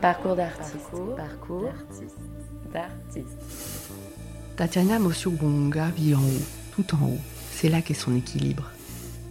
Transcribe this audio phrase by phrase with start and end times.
[0.00, 0.90] Parcours d'artiste.
[1.16, 1.72] Parcours
[2.72, 3.38] d'artiste.
[4.56, 7.20] Tatiana Mosiobonga vit en haut, tout en haut.
[7.50, 8.70] C'est là qu'est son équilibre.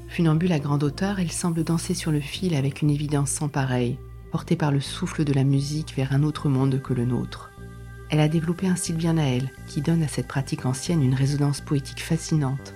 [0.08, 4.00] Funambule à grande hauteur, elle semble danser sur le fil avec une évidence sans pareille,
[4.32, 7.52] portée par le souffle de la musique vers un autre monde que le nôtre.
[8.10, 11.16] Elle a développé un style bien à elle, qui donne à cette pratique ancienne une
[11.16, 12.74] résonance poétique fascinante.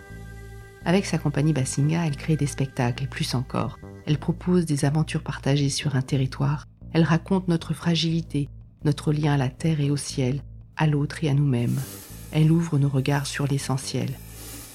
[0.85, 3.79] Avec sa compagnie Bassinga, elle crée des spectacles et plus encore.
[4.05, 6.65] Elle propose des aventures partagées sur un territoire.
[6.91, 8.49] Elle raconte notre fragilité,
[8.83, 10.41] notre lien à la terre et au ciel,
[10.75, 11.79] à l'autre et à nous-mêmes.
[12.31, 14.17] Elle ouvre nos regards sur l'essentiel,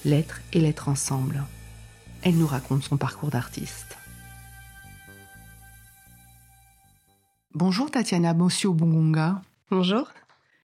[0.04, 1.42] l'être et l'être ensemble.
[2.22, 3.96] Elle nous raconte son parcours d'artiste.
[7.54, 9.42] Bonjour Tatiana Mosio-Bongonga.
[9.70, 10.08] Bonjour.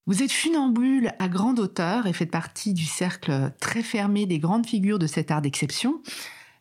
[0.06, 4.66] Vous êtes funambule à grande hauteur et faites partie du cercle très fermé des grandes
[4.66, 6.00] figures de cet art d'exception.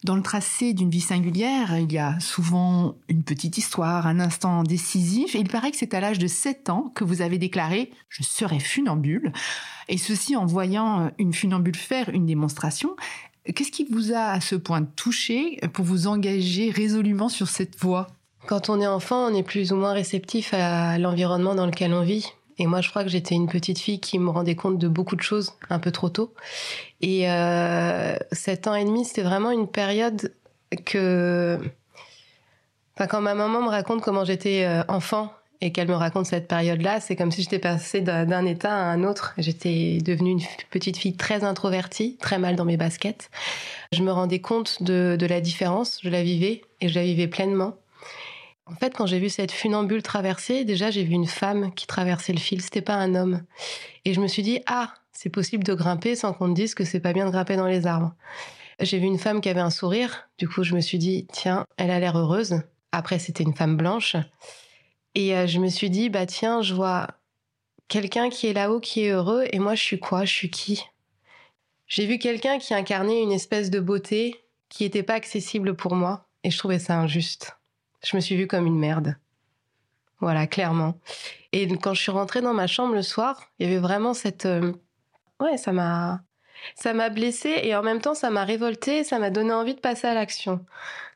[0.05, 4.63] Dans le tracé d'une vie singulière, il y a souvent une petite histoire, un instant
[4.63, 8.23] décisif, il paraît que c'est à l'âge de 7 ans que vous avez déclaré⁇ Je
[8.23, 9.33] serai funambule⁇
[9.89, 12.95] et ceci en voyant une funambule faire une démonstration.
[13.43, 18.07] Qu'est-ce qui vous a à ce point touché pour vous engager résolument sur cette voie?
[18.47, 22.03] Quand on est enfant, on est plus ou moins réceptif à l'environnement dans lequel on
[22.03, 22.31] vit.
[22.59, 25.15] Et moi, je crois que j'étais une petite fille qui me rendait compte de beaucoup
[25.15, 26.33] de choses un peu trop tôt.
[27.01, 30.33] Et euh, sept ans et demi, c'était vraiment une période
[30.85, 31.57] que...
[33.09, 36.99] Quand ma maman me raconte comment j'étais euh, enfant et qu'elle me raconte cette période-là,
[36.99, 39.33] c'est comme si j'étais passée d'un état à un autre.
[39.37, 43.29] J'étais devenue une petite fille très introvertie, très mal dans mes baskets.
[43.93, 47.75] Je me rendais compte de la différence, je la vivais et je la vivais pleinement.
[48.71, 52.33] En fait, quand j'ai vu cette funambule traverser, déjà j'ai vu une femme qui traversait
[52.33, 53.41] le fil, c'était pas un homme.
[54.05, 56.85] Et je me suis dit ah, c'est possible de grimper sans qu'on te dise que
[56.85, 58.13] c'est pas bien de grimper dans les arbres.
[58.79, 61.65] J'ai vu une femme qui avait un sourire, du coup je me suis dit tiens,
[61.77, 62.61] elle a l'air heureuse.
[62.91, 64.15] Après c'était une femme blanche
[65.15, 67.07] et euh, je me suis dit bah tiens, je vois
[67.87, 70.25] quelqu'un qui est là-haut qui est heureux et moi je suis quoi?
[70.25, 70.85] Je suis qui?
[71.87, 74.35] J'ai vu quelqu'un qui incarnait une espèce de beauté
[74.69, 77.58] qui n'était pas accessible pour moi et je trouvais ça injuste.
[78.03, 79.15] Je me suis vue comme une merde.
[80.19, 80.95] Voilà, clairement.
[81.51, 84.45] Et quand je suis rentrée dans ma chambre le soir, il y avait vraiment cette...
[84.45, 84.73] Euh,
[85.39, 86.21] ouais, ça m'a...
[86.75, 89.79] Ça m'a blessée et en même temps ça m'a révoltée, ça m'a donné envie de
[89.79, 90.65] passer à l'action.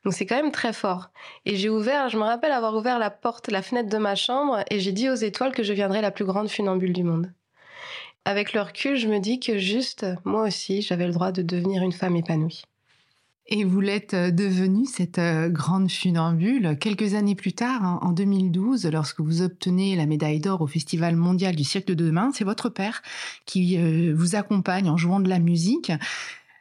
[0.04, 1.10] Donc c'est quand même très fort.
[1.46, 4.64] Et j'ai ouvert, je me rappelle avoir ouvert la porte, la fenêtre de ma chambre
[4.70, 7.32] et j'ai dit aux étoiles que je viendrais la plus grande funambule du monde.
[8.26, 11.84] Avec le recul, je me dis que juste, moi aussi, j'avais le droit de devenir
[11.84, 12.64] une femme épanouie.
[13.48, 18.12] Et vous l'êtes euh, devenue, cette euh, grande funambule, quelques années plus tard, hein, en
[18.12, 22.32] 2012, lorsque vous obtenez la médaille d'or au Festival mondial du siècle de demain.
[22.34, 23.02] C'est votre père
[23.46, 25.92] qui euh, vous accompagne en jouant de la musique.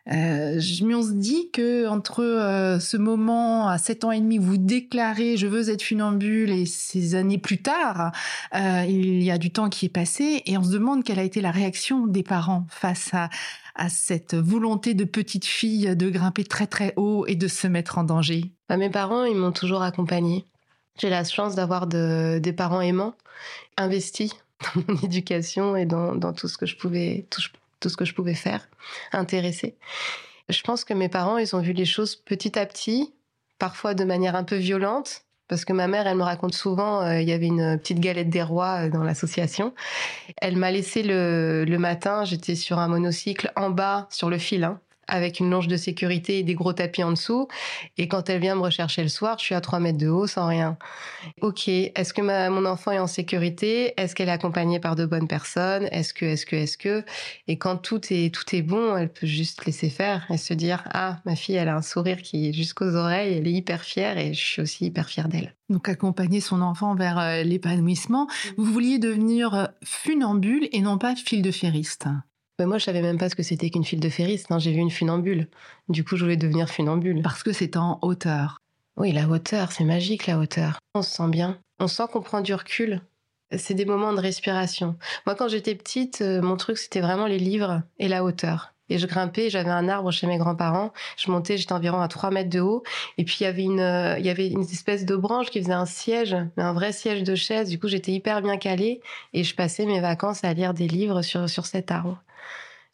[0.04, 5.36] On se dit que entre ce moment à 7 ans et demi où vous déclarez
[5.36, 8.10] je veux être funambule et ces années plus tard,
[8.52, 11.40] il y a du temps qui est passé et on se demande quelle a été
[11.40, 13.30] la réaction des parents face à,
[13.74, 17.98] à cette volonté de petite fille de grimper très très haut et de se mettre
[17.98, 20.44] en danger bah, Mes parents, ils m'ont toujours accompagnée.
[20.98, 23.14] J'ai la chance d'avoir de, des parents aimants,
[23.76, 24.32] investis
[24.74, 28.34] dans mon éducation et dans, tout ce que je pouvais tout, ce que je pouvais
[28.34, 28.68] faire,
[29.12, 29.76] intéressés.
[30.48, 33.12] Je pense que mes parents, ils ont vu les choses petit à petit,
[33.58, 37.20] parfois de manière un peu violente, parce que ma mère, elle me raconte souvent, euh,
[37.20, 39.74] il y avait une petite galette des rois euh, dans l'association.
[40.40, 44.80] Elle m'a laissé le, matin, j'étais sur un monocycle en bas sur le fil, hein,
[45.08, 47.48] avec une longe de sécurité et des gros tapis en dessous.
[47.98, 50.26] Et quand elle vient me rechercher le soir, je suis à 3 mètres de haut
[50.26, 50.76] sans rien.
[51.40, 53.94] Ok, est-ce que mon enfant est en sécurité?
[54.00, 55.88] Est-ce qu'elle est accompagnée par de bonnes personnes?
[55.92, 57.04] Est-ce que, est-ce que, est-ce que?
[57.48, 60.84] Et quand tout est, tout est bon, elle peut juste laisser faire et se dire
[60.92, 64.18] Ah, ma fille, elle a un sourire qui est jusqu'aux oreilles, elle est hyper fière
[64.18, 65.54] et je suis aussi hyper fière d'elle.
[65.68, 68.28] Donc accompagner son enfant vers euh, l'épanouissement.
[68.56, 71.50] Vous vouliez devenir euh, funambule et non pas fil de
[72.66, 74.42] moi, je savais même pas ce que c'était qu'une file de ferris.
[74.50, 74.58] Hein.
[74.58, 75.48] J'ai vu une funambule.
[75.88, 77.22] Du coup, je voulais devenir funambule.
[77.22, 78.58] Parce que c'est en hauteur.
[78.96, 80.78] Oui, la hauteur, c'est magique, la hauteur.
[80.94, 81.58] On se sent bien.
[81.80, 83.00] On sent qu'on prend du recul.
[83.56, 84.96] C'est des moments de respiration.
[85.26, 88.71] Moi, quand j'étais petite, euh, mon truc, c'était vraiment les livres et la hauteur.
[88.88, 90.92] Et je grimpais, j'avais un arbre chez mes grands-parents.
[91.16, 92.82] Je montais, j'étais environ à 3 mètres de haut.
[93.16, 95.60] Et puis, il y avait une, euh, il y avait une espèce de branche qui
[95.62, 97.68] faisait un siège, un vrai siège de chaise.
[97.68, 99.00] Du coup, j'étais hyper bien calée.
[99.32, 102.22] Et je passais mes vacances à lire des livres sur, sur cet arbre.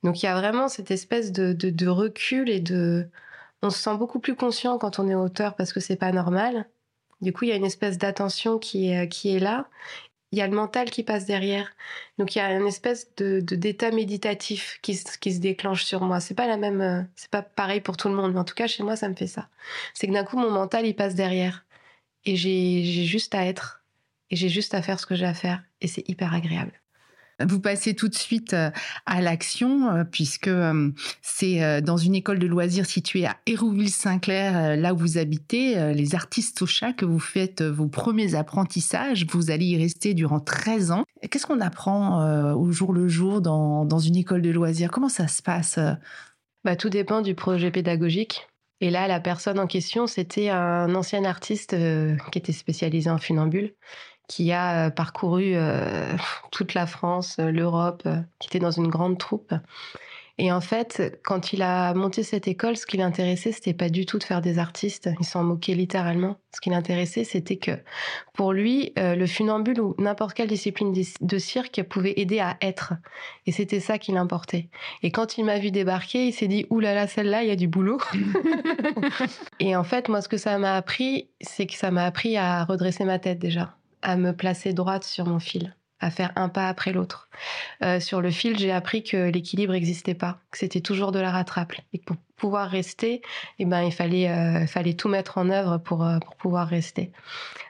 [0.03, 3.09] Donc il y a vraiment cette espèce de, de, recul et de...
[3.63, 6.69] On se sent beaucoup plus conscient quand on est auteur parce que c'est pas normal.
[7.21, 9.67] Du coup, il y a une espèce d'attention qui est, qui est là.
[10.33, 11.71] Il y a le mental qui passe derrière.
[12.19, 16.21] Donc il y a une espèce de d'état méditatif qui, qui se déclenche sur moi.
[16.21, 18.67] C'est pas la même, c'est pas pareil pour tout le monde, mais en tout cas
[18.67, 19.49] chez moi ça me fait ça.
[19.95, 21.65] C'est que d'un coup mon mental il passe derrière
[22.25, 23.83] et j'ai juste à être
[24.31, 26.73] et j'ai juste à faire ce que j'ai à faire et c'est hyper agréable.
[27.47, 28.71] Vous passez tout de suite euh,
[29.07, 30.91] à l'action euh, puisque euh,
[31.23, 36.63] c'est dans une école de loisirs située à Hérouville-Saint-Clair, là où vous habitez, les artistes
[36.63, 39.27] au chat, que vous faites vos premiers apprentissages.
[39.27, 41.05] Vous allez y rester durant 13 ans.
[41.31, 44.91] Qu'est-ce qu'on apprend au jour le jour dans, dans une école de loisirs?
[44.91, 45.79] Comment ça se passe
[46.65, 48.49] bah, Tout dépend du projet pédagogique.
[48.81, 51.77] Et là, la personne en question, c'était un ancien artiste
[52.33, 53.75] qui était spécialisé en funambule
[54.29, 56.15] qui a euh, parcouru euh,
[56.53, 58.07] toute la France, euh, l'Europe,
[58.39, 59.53] qui était dans une grande troupe.
[60.41, 64.07] Et en fait, quand il a monté cette école, ce qui l'intéressait, c'était pas du
[64.07, 65.11] tout de faire des artistes.
[65.19, 66.37] Il s'en moquait littéralement.
[66.55, 67.73] Ce qui l'intéressait, c'était que
[68.35, 72.93] pour lui, le funambule ou n'importe quelle discipline de cirque pouvait aider à être.
[73.47, 74.69] Et c'était ça qui l'importait.
[75.03, 77.53] Et quand il m'a vu débarquer, il s'est dit Ouh là là, celle-là, il y
[77.53, 77.99] a du boulot.
[79.59, 82.63] et en fait, moi, ce que ça m'a appris, c'est que ça m'a appris à
[82.65, 86.69] redresser ma tête déjà à me placer droite sur mon fil, à faire un pas
[86.69, 87.29] après l'autre.
[87.83, 91.31] Euh, sur le fil, j'ai appris que l'équilibre n'existait pas, que c'était toujours de la
[91.31, 91.75] rattrape.
[91.93, 93.23] Et pour pouvoir rester,
[93.59, 97.13] eh ben, il fallait, euh, fallait tout mettre en œuvre pour, euh, pour pouvoir rester.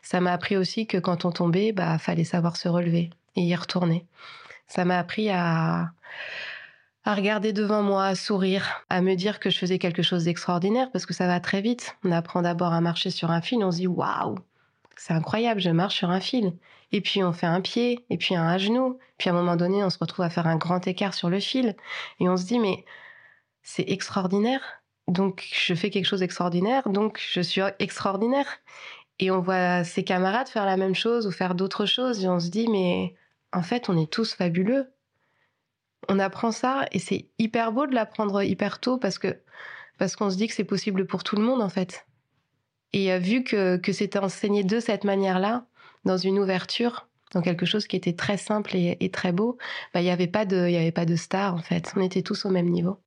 [0.02, 3.54] Ça m'a appris aussi que quand on tombait, bah, fallait savoir se relever et y
[3.54, 4.04] retourner.
[4.66, 5.90] Ça m'a appris à,
[7.04, 10.90] à regarder devant moi, à sourire, à me dire que je faisais quelque chose d'extraordinaire
[10.92, 11.96] parce que ça va très vite.
[12.04, 14.38] On apprend d'abord à marcher sur un fil, on se dit waouh,
[14.98, 16.54] c'est incroyable, je marche sur un fil.
[16.92, 18.98] Et puis on fait un pied, et puis un genou.
[19.16, 21.40] Puis à un moment donné, on se retrouve à faire un grand écart sur le
[21.40, 21.76] fil.
[22.20, 22.84] Et on se dit, mais
[23.62, 24.82] c'est extraordinaire.
[25.06, 28.46] Donc je fais quelque chose d'extraordinaire, donc je suis extraordinaire.
[29.20, 32.24] Et on voit ses camarades faire la même chose ou faire d'autres choses.
[32.24, 33.14] Et on se dit, mais
[33.52, 34.92] en fait, on est tous fabuleux.
[36.08, 39.40] On apprend ça et c'est hyper beau de l'apprendre hyper tôt parce que
[39.98, 42.07] parce qu'on se dit que c'est possible pour tout le monde en fait.
[42.92, 45.66] Et euh, vu que, que c'était enseigné de cette manière-là,
[46.04, 49.58] dans une ouverture, dans quelque chose qui était très simple et, très beau,
[49.92, 51.92] bah, il n'y avait pas de, y avait pas de star en fait.
[51.96, 52.98] On était tous au même niveau.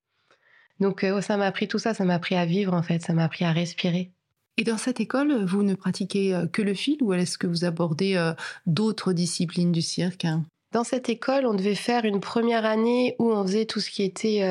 [0.79, 3.13] Donc euh, ça m'a appris tout ça, ça m'a appris à vivre en fait, ça
[3.13, 4.11] m'a appris à respirer.
[4.57, 7.65] Et dans cette école, vous ne pratiquez euh, que le fil ou est-ce que vous
[7.65, 8.33] abordez
[8.67, 10.27] d'autres disciplines du cirque
[10.71, 14.03] Dans cette école, on devait faire une première année où on faisait tout ce qui
[14.03, 14.41] était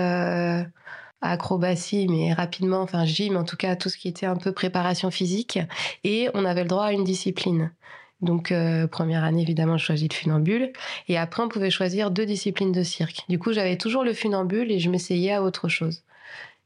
[1.22, 5.10] acrobatie, mais rapidement, enfin gym, en tout cas tout ce qui était un peu préparation
[5.10, 5.58] physique,
[6.04, 7.70] et on avait le droit à une discipline.
[8.22, 10.72] Donc euh, première année évidemment je choisis le funambule
[11.08, 13.24] et après on pouvait choisir deux disciplines de cirque.
[13.28, 16.02] Du coup j'avais toujours le funambule et je m'essayais à autre chose.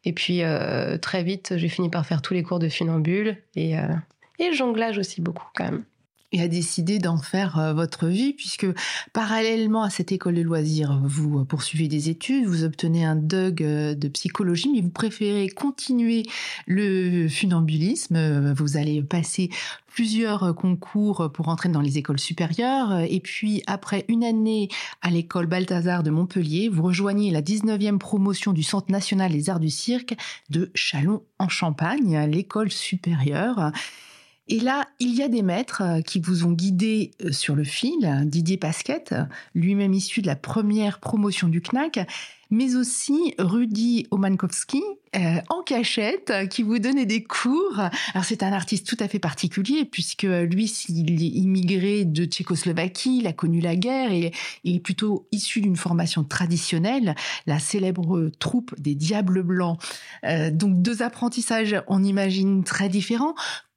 [0.05, 3.79] Et puis euh, très vite j'ai fini par faire tous les cours de funambule et,
[3.79, 3.87] euh,
[4.41, 5.85] et jonglage aussi beaucoup quand même
[6.35, 8.67] et a décidé d'en faire euh, votre vie, puisque
[9.13, 13.63] parallèlement à cette école de loisirs, vous euh, poursuivez des études, vous obtenez un DUG
[13.63, 16.25] euh, de psychologie, mais vous préférez continuer
[16.67, 18.53] le funambulisme.
[18.55, 19.51] Vous allez passer
[19.87, 22.99] plusieurs concours pour entrer dans les écoles supérieures.
[23.09, 24.69] Et puis, après une année
[25.03, 29.61] à l'école Balthazar de Montpellier, vous rejoignez la 19e promotion du Centre national des arts
[29.61, 30.17] du cirque
[30.51, 33.71] de Chalon en Champagne, l'école supérieure.
[34.47, 37.65] Et là, il y a des maîtres euh, qui vous ont guidé euh, sur le
[37.65, 38.25] fil.
[38.27, 39.15] Didier Pasquette,
[39.55, 42.07] lui-même issu de la première promotion du CNAC,
[42.51, 44.83] mais aussi Rudy Omankowski,
[45.17, 47.81] euh, en cachette, qui vous donnait des cours.
[48.13, 53.21] Alors c'est un artiste tout à fait particulier, puisque lui, il est immigré de Tchécoslovaquie,
[53.21, 54.31] il a connu la guerre, et
[54.63, 57.15] il est plutôt issu d'une formation traditionnelle,
[57.47, 59.79] la célèbre troupe des Diables Blancs.
[60.53, 63.35] donc deux apprentissages, on imagine, très différents.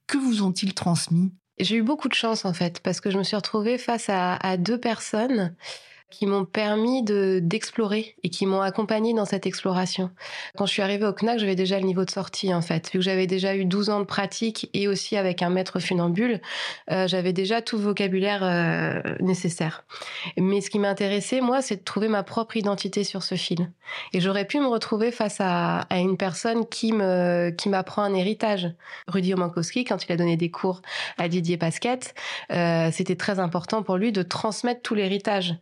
[0.08, 1.34] Que vous ont-ils transmis?
[1.60, 4.56] J'ai eu beaucoup de chance en fait, parce que je me suis retrouvée face à,
[4.56, 5.54] deux personnes
[6.10, 10.10] qui m'ont permis de d'explorer et qui m'ont accompagné dans cette exploration.
[10.56, 12.98] Quand je suis arrivée au CNAC, j'avais déjà le niveau de sortie en fait, vu
[12.98, 16.40] que j'avais déjà eu 12 ans de pratique et aussi avec un maître funambule,
[16.90, 19.84] euh, j'avais déjà tout le vocabulaire euh, nécessaire.
[20.36, 23.70] Mais ce qui m'intéressait moi, c'est de trouver ma propre identité sur ce fil.
[24.12, 28.14] Et j'aurais pu me retrouver face à, à une personne qui me qui m'apprend un
[28.14, 28.70] héritage.
[29.06, 30.82] Rudy Omankowski, quand il a donné des cours
[31.16, 32.14] à Didier Pasquette,
[32.52, 35.56] euh, c'était très important pour lui de transmettre tout l'héritage.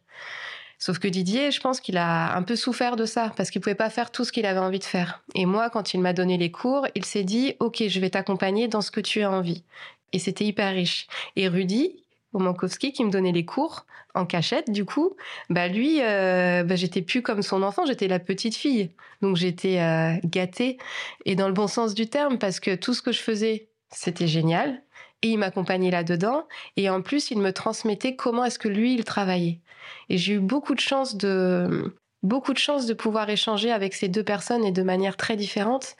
[0.79, 3.75] Sauf que Didier, je pense qu'il a un peu souffert de ça parce qu'il pouvait
[3.75, 5.23] pas faire tout ce qu'il avait envie de faire.
[5.35, 8.69] Et moi, quand il m'a donné les cours, il s'est dit "OK, je vais t'accompagner
[8.69, 9.65] dans ce que tu as envie."
[10.13, 11.07] Et c'était hyper riche.
[11.35, 11.97] Et Rudy
[12.37, 15.15] Omankowski qui me donnait les cours en cachette du coup
[15.51, 18.91] bah lui euh, bah j'étais plus comme son enfant j'étais la petite fille
[19.23, 20.79] donc j'étais euh, gâtée
[21.25, 24.27] et dans le bon sens du terme parce que tout ce que je faisais c'était
[24.27, 24.83] génial
[25.27, 26.47] et il m'accompagnait là-dedans.
[26.77, 29.61] Et en plus, il me transmettait comment est-ce que lui, il travaillait.
[30.09, 34.09] Et j'ai eu beaucoup de chance de, beaucoup de chance de pouvoir échanger avec ces
[34.09, 35.97] deux personnes et de manière très différente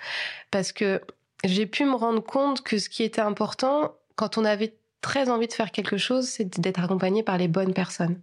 [0.51, 1.01] parce que
[1.45, 5.47] j'ai pu me rendre compte que ce qui était important quand on avait très envie
[5.47, 8.21] de faire quelque chose, c'est d'être accompagné par les bonnes personnes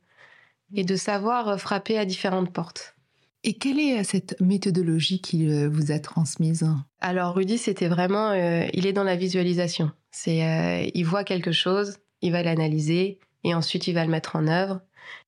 [0.74, 2.96] et de savoir euh, frapper à différentes portes.
[3.44, 6.66] Et quelle est euh, cette méthodologie qu'il vous a transmise?
[7.00, 9.92] Alors Rudy, c'était vraiment, il est dans la visualisation.
[10.14, 14.48] C'est, il voit quelque chose, il va l'analyser et ensuite il va le mettre en
[14.48, 14.80] œuvre.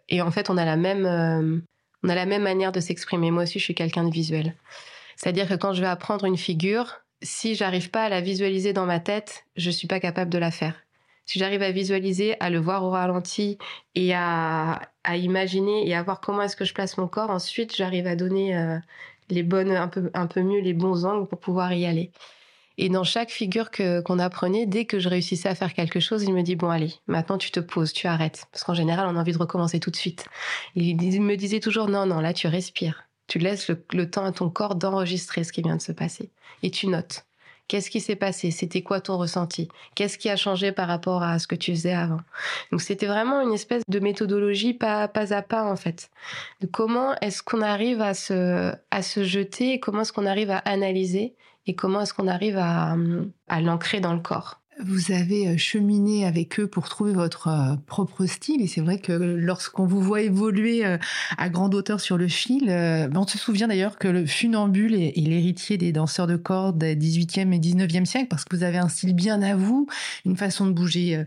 [0.08, 1.64] Et en fait, on a la même,
[2.04, 3.32] on a la même manière de s'exprimer.
[3.32, 4.56] Moi aussi, je suis quelqu'un de visuel.
[5.16, 8.86] C'est-à-dire que quand je vais apprendre une figure, si j'arrive pas à la visualiser dans
[8.86, 10.76] ma tête, je suis pas capable de la faire.
[11.26, 13.58] Si j'arrive à visualiser, à le voir au ralenti
[13.96, 14.80] et à,
[15.12, 18.56] imaginer et à voir comment est-ce que je place mon corps, ensuite j'arrive à donner
[18.56, 18.78] euh,
[19.30, 22.12] les bonnes, un peu, un peu mieux les bons angles pour pouvoir y aller.
[22.78, 26.24] Et dans chaque figure que qu'on apprenait, dès que je réussissais à faire quelque chose,
[26.24, 29.18] il me dit bon allez, maintenant tu te poses, tu arrêtes, parce qu'en général on
[29.18, 30.26] a envie de recommencer tout de suite.
[30.76, 34.50] Il me disait toujours non non là tu respires, tu laisses le, temps à ton
[34.50, 36.30] corps d'enregistrer ce qui vient de se passer
[36.64, 37.26] et tu notes.
[37.68, 38.52] Qu'est-ce qui s'est passé?
[38.52, 39.70] C'était quoi ton ressenti?
[39.96, 42.20] Qu'est-ce qui a changé par rapport à ce que tu faisais avant?
[42.72, 46.12] Donc c'était vraiment une espèce de méthodologie pas, pas à pas en fait.
[46.72, 51.34] Comment est-ce qu'on arrive à se, à se jeter Comment est-ce qu'on arrive à analyser
[51.68, 52.96] Et comment est-ce qu'on arrive à,
[53.48, 54.62] à l'ancrer dans le corps?
[54.84, 58.62] Vous avez euh, cheminé avec eux pour trouver votre euh, propre style.
[58.62, 60.98] Et c'est vrai que lorsqu'on vous voit évoluer euh,
[61.38, 65.78] à grande hauteur sur le fil, on se souvient d'ailleurs que le funambule est, l'héritier
[65.78, 69.16] des danseurs de cordes des 18e et 19e siècle parce que vous avez un style
[69.16, 69.88] bien à vous,
[70.26, 71.24] une façon de bouger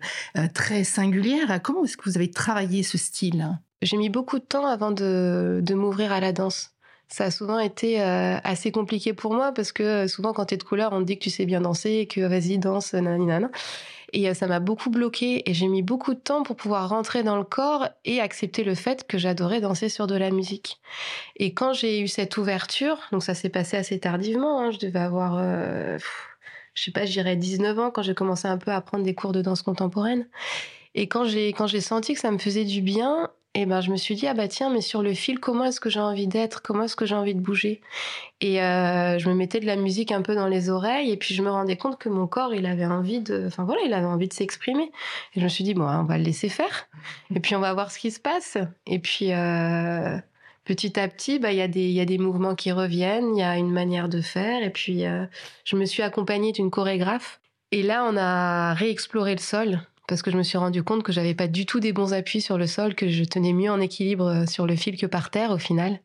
[0.54, 1.61] très singulière.
[1.62, 3.59] Comment est-ce que vous avez travaillé ce style?
[3.83, 6.77] J'ai mis beaucoup de temps avant de m'ouvrir à la danse
[7.08, 10.54] ça a souvent été euh, assez compliqué pour moi parce que euh, souvent quand tu
[10.54, 12.92] es de couleur, on te dit que tu sais bien danser et que vas-y danse
[12.92, 13.50] nanana.
[14.12, 17.22] Et euh, ça m'a beaucoup bloqué et j'ai mis beaucoup de temps pour pouvoir rentrer
[17.22, 20.80] dans le corps et accepter le fait que j'adorais danser sur de la musique.
[21.36, 25.00] Et quand j'ai eu cette ouverture, donc ça s'est passé assez tardivement, hein, je devais
[25.00, 25.38] avoir
[26.74, 29.14] je sais pas, je dirais 19 ans quand j'ai commencé un peu à prendre des
[29.14, 30.28] cours de danse contemporaine.
[30.94, 33.90] Et quand j'ai quand j'ai senti que ça me faisait du bien, et ben je
[33.90, 36.28] me suis dit ah bah tiens mais sur le fil comment est-ce que j'ai envie
[36.28, 36.62] d'être?
[36.62, 37.80] Comment est-ce que j'ai envie de bouger?
[38.40, 41.34] Et euh, je me mettais de la musique un peu dans les oreilles et puis
[41.34, 44.06] je me rendais compte que mon corps il avait envie de enfin voilà il avait
[44.06, 44.92] envie de s'exprimer.
[45.34, 46.88] Et je me suis dit bon on va le laisser faire
[47.34, 48.58] et puis on va voir ce qui se passe.
[48.86, 50.16] Et puis euh,
[50.64, 53.34] petit à petit bah il y a des il y a des mouvements qui reviennent
[53.34, 55.26] il y a une manière de faire et puis euh,
[55.64, 57.40] je me suis accompagnée d'une chorégraphe.
[57.72, 61.12] Et là on a réexploré le sol parce que je me suis rendu compte que
[61.12, 63.80] j'avais pas du tout des bons appuis sur le sol, que je tenais mieux en
[63.80, 66.00] équilibre euh, sur le fil que par terre au final.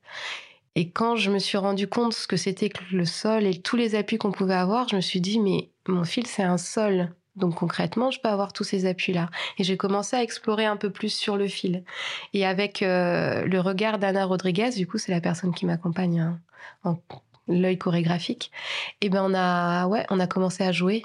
[0.75, 3.77] Et quand je me suis rendu compte ce que c'était que le sol et tous
[3.77, 7.13] les appuis qu'on pouvait avoir, je me suis dit mais mon fil c'est un sol.
[7.35, 9.29] Donc concrètement, je peux avoir tous ces appuis-là.
[9.57, 11.83] Et j'ai commencé à explorer un peu plus sur le fil.
[12.33, 16.39] Et avec euh, le regard d'Anna Rodriguez, du coup, c'est la personne qui m'accompagne hein,
[16.83, 16.99] en
[17.47, 18.51] l'œil chorégraphique.
[19.01, 21.03] Et ben on a ouais, on a commencé à jouer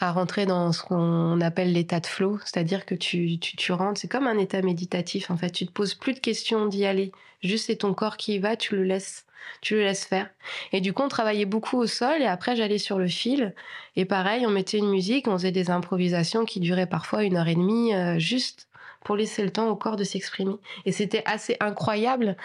[0.00, 4.00] à rentrer dans ce qu'on appelle l'état de flow, c'est-à-dire que tu, tu, tu rentres,
[4.00, 7.12] c'est comme un état méditatif en fait, tu te poses plus de questions d'y aller,
[7.42, 9.24] juste c'est ton corps qui y va, tu le laisses,
[9.60, 10.28] tu le laisses faire.
[10.72, 13.54] Et du coup, on travaillait beaucoup au sol et après j'allais sur le fil
[13.96, 17.48] et pareil, on mettait une musique, on faisait des improvisations qui duraient parfois une heure
[17.48, 18.68] et demie, euh, juste
[19.04, 20.56] pour laisser le temps au corps de s'exprimer.
[20.86, 22.36] Et c'était assez incroyable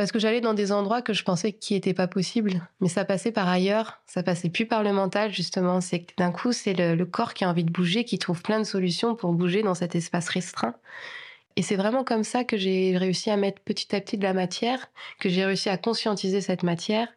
[0.00, 3.04] parce que j'allais dans des endroits que je pensais qui n'étaient pas possibles, mais ça
[3.04, 5.82] passait par ailleurs, ça passait plus par le mental justement.
[5.82, 8.58] C'est que d'un coup, c'est le, corps qui a envie de bouger, qui trouve plein
[8.60, 10.74] de solutions pour bouger dans cet espace restreint.
[11.56, 14.32] Et c'est vraiment comme ça que j'ai réussi à mettre petit à petit de la
[14.32, 14.88] matière,
[15.18, 17.08] que j'ai réussi à conscientiser cette matière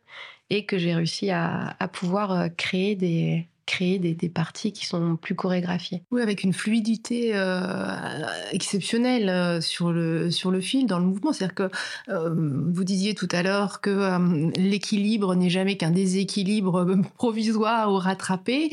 [0.49, 5.35] et que j'ai réussi à, pouvoir euh, créer des, créer des, parties qui sont plus
[5.35, 6.03] chorégraphiées.
[6.11, 7.95] Oui, avec une fluidité euh,
[8.51, 11.31] exceptionnelle euh, sur le sur le fil, dans le mouvement.
[11.31, 11.69] C'est-à-dire que
[12.09, 14.17] euh, vous disiez tout à l'heure que
[14.57, 18.69] l'équilibre n'est jamais qu'un déséquilibre provisoire ou rattrapé.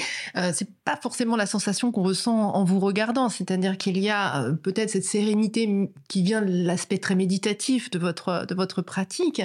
[0.52, 3.28] c'est pas forcément la sensation qu'on ressent en vous regardant.
[3.28, 8.46] C'est-à-dire qu'il y a peut-être cette sérénité qui vient de l'aspect très méditatif de votre
[8.46, 9.42] de votre pratique,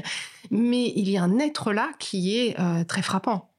[0.49, 2.55] mais il y a un être là qui est
[2.87, 3.54] très frappant.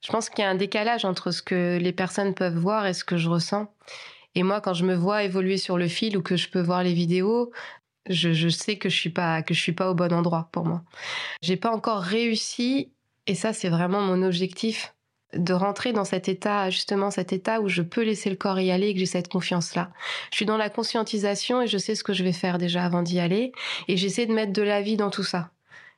[0.00, 2.94] Je pense qu'il y a un décalage entre ce que les personnes peuvent voir et
[2.94, 3.72] ce que je ressens.
[4.34, 6.82] Et moi, quand je me vois évoluer sur le fil ou que je peux voir
[6.82, 7.50] les vidéos,
[8.08, 10.82] je, sais que je suis pas que je suis pas au bon endroit pour moi.
[11.42, 12.92] J'ai pas encore réussi,
[13.26, 14.94] et ça c'est vraiment mon objectif,
[15.34, 18.70] de rentrer dans cet état, justement cet état où je peux laisser le corps y
[18.70, 19.90] aller et que j'ai cette confiance-là.
[20.30, 23.02] Je suis dans la conscientisation et je sais ce que je vais faire déjà avant
[23.02, 23.52] d'y aller,
[23.88, 25.50] et j'essaie de mettre de la vie dans tout ça.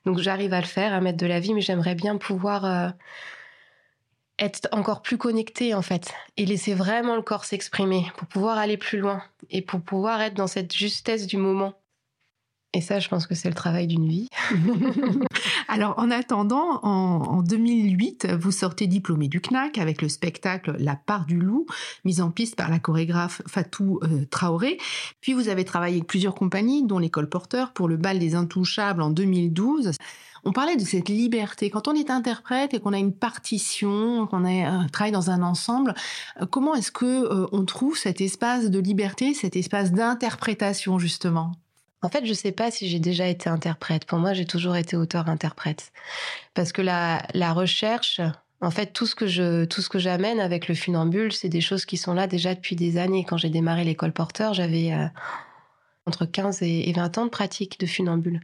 [0.05, 2.89] Donc j'arrive à le faire, à mettre de la vie, mais j'aimerais bien pouvoir euh,
[4.41, 8.77] être encore plus connecté en fait et laisser vraiment le corps s'exprimer pour pouvoir aller
[8.77, 11.75] plus loin et pour pouvoir être dans cette justesse du moment.
[12.73, 14.29] Et ça, je pense que c'est le travail d'une vie.
[15.67, 21.25] Alors, en attendant, en, 2008, vous sortez diplômé du CNAC avec le spectacle La part
[21.25, 21.65] du loup,
[22.05, 24.77] mis en piste par la chorégraphe Fatou euh, Traoré.
[25.19, 29.01] Puis, vous avez travaillé avec plusieurs compagnies, dont l'école Porteur, pour le bal des Intouchables
[29.01, 29.91] en 2012.
[30.43, 31.69] On parlait de cette liberté.
[31.69, 35.93] Quand on est interprète et qu'on a une partition, qu'on euh, travaille dans un ensemble,
[36.41, 41.51] euh, comment est-ce que euh, on trouve cet espace de liberté, cet espace d'interprétation justement?
[42.01, 44.05] En fait, je sais pas si j'ai déjà été interprète.
[44.05, 45.91] Pour moi, j'ai toujours été auteur-interprète.
[46.55, 47.21] Parce que la,
[47.53, 48.19] recherche,
[48.59, 51.61] en fait, tout ce que je, tout ce que j'amène avec le funambule, c'est des
[51.61, 53.23] choses qui sont là déjà depuis des années.
[53.23, 54.91] Quand j'ai démarré l'école porteur, j'avais
[56.07, 58.41] entre 15 et 20 ans de pratique de funambule.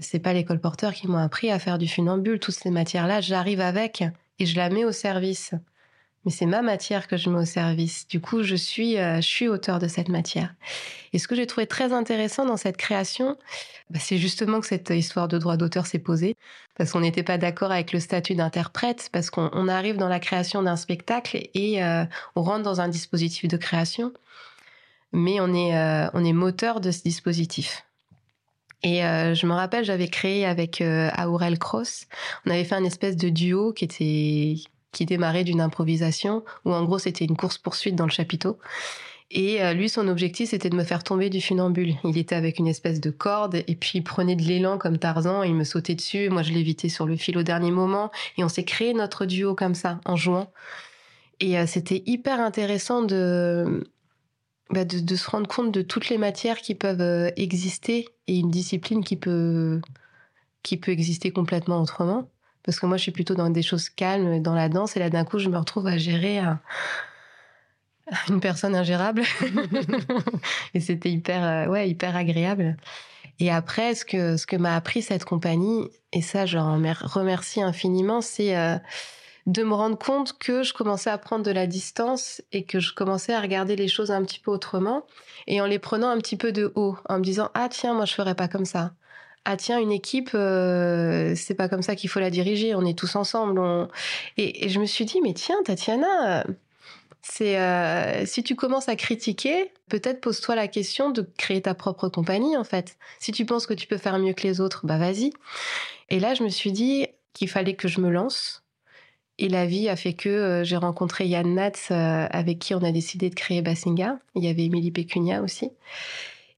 [0.00, 2.40] C'est pas l'école porteur qui m'a appris à faire du funambule.
[2.40, 4.02] Toutes ces matières-là, j'arrive avec
[4.38, 5.54] et je la mets au service.
[6.24, 8.06] Mais c'est ma matière que je mets au service.
[8.06, 10.54] Du coup, je suis, euh, je suis auteur de cette matière.
[11.12, 13.38] Et ce que j'ai trouvé très intéressant dans cette création,
[13.88, 16.36] bah, c'est justement que cette histoire de droit d'auteur s'est posée,
[16.76, 20.62] parce qu'on n'était pas d'accord avec le statut d'interprète, parce qu'on arrive dans la création
[20.62, 22.04] d'un spectacle et euh,
[22.36, 24.12] on rentre dans un dispositif de création,
[25.12, 27.86] mais on est, euh, on est moteur de ce dispositif.
[28.82, 32.06] Et euh, je me rappelle, j'avais créé avec euh, Aurel Cross,
[32.46, 34.54] on avait fait un espèce de duo qui était
[34.92, 38.58] qui démarrait d'une improvisation où en gros c'était une course poursuite dans le chapiteau.
[39.32, 41.94] Et euh, lui, son objectif, c'était de me faire tomber du funambule.
[42.04, 45.44] Il était avec une espèce de corde et puis il prenait de l'élan comme Tarzan
[45.44, 46.28] et il me sautait dessus.
[46.30, 49.54] Moi, je l'évitais sur le fil au dernier moment et on s'est créé notre duo
[49.54, 50.50] comme ça, en jouant.
[51.38, 53.84] Et euh, c'était hyper intéressant de
[54.70, 58.50] bah, de, se rendre compte de toutes les matières qui peuvent euh, exister et une
[58.50, 59.80] discipline qui peut,
[60.62, 62.28] qui peut exister complètement autrement.
[62.62, 65.10] Parce que moi, je suis plutôt dans des choses calmes, dans la danse, et là,
[65.10, 66.40] d'un coup, je me retrouve à gérer
[68.28, 69.22] une personne ingérable.
[70.74, 72.76] et c'était hyper, euh, ouais, hyper agréable.
[73.38, 78.20] Et après, ce que, ce que m'a appris cette compagnie, et ça, je remercie infiniment,
[78.20, 78.76] c'est euh,
[79.50, 82.94] de me rendre compte que je commençais à prendre de la distance et que je
[82.94, 85.04] commençais à regarder les choses un petit peu autrement
[85.48, 88.04] et en les prenant un petit peu de haut, en me disant ah tiens moi
[88.04, 88.92] je ferais pas comme ça.
[89.44, 92.96] Ah tiens une équipe euh, c'est pas comme ça qu'il faut la diriger, on est
[92.96, 93.60] tous ensemble.
[94.36, 96.44] Et, je me suis dit mais tiens Tatiana
[97.22, 102.08] c'est euh, si tu commences à critiquer, peut-être pose-toi la question de créer ta propre
[102.08, 102.96] compagnie en fait.
[103.18, 105.32] Si tu penses que tu peux faire mieux que les autres, bah vas-y.
[106.08, 108.64] Et là, je me suis dit qu'il fallait que je me lance,
[109.40, 112.82] et la vie a fait que euh, j'ai rencontré Yann Natz, euh, avec qui on
[112.82, 114.18] a décidé de créer Bassinga.
[114.34, 115.70] Il y avait Émilie Pécunia aussi.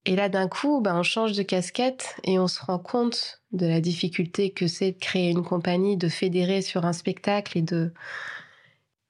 [0.05, 3.67] Et là, d'un coup, ben, on change de casquette et on se rend compte de
[3.67, 7.93] la difficulté que c'est de créer une compagnie, de fédérer sur un spectacle et de.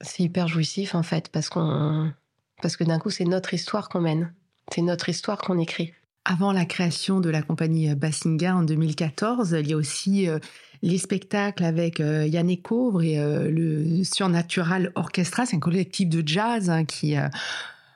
[0.03, 2.13] C'est hyper jouissif, en fait, parce qu'on.
[2.61, 4.35] Parce que d'un coup, c'est notre histoire qu'on mène.
[4.71, 5.95] C'est notre histoire qu'on écrit.
[6.27, 10.39] Avant la création de la compagnie Bassinga en 2014, il y a aussi euh,
[10.83, 16.27] les spectacles avec euh, Yannick Couvre et euh, le Surnatural Orchestra, c'est un collectif de
[16.27, 17.17] jazz hein, qui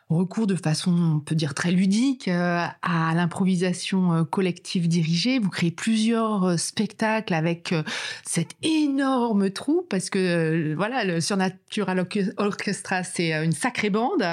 [0.09, 5.39] recours de façon, on peut dire, très ludique euh, à l'improvisation euh, collective dirigée.
[5.39, 7.75] Vous créez plusieurs euh, spectacles avec
[8.25, 14.25] cette énorme troupe parce que voilà, le Surnatural Orchestra, c'est une sacrée bande.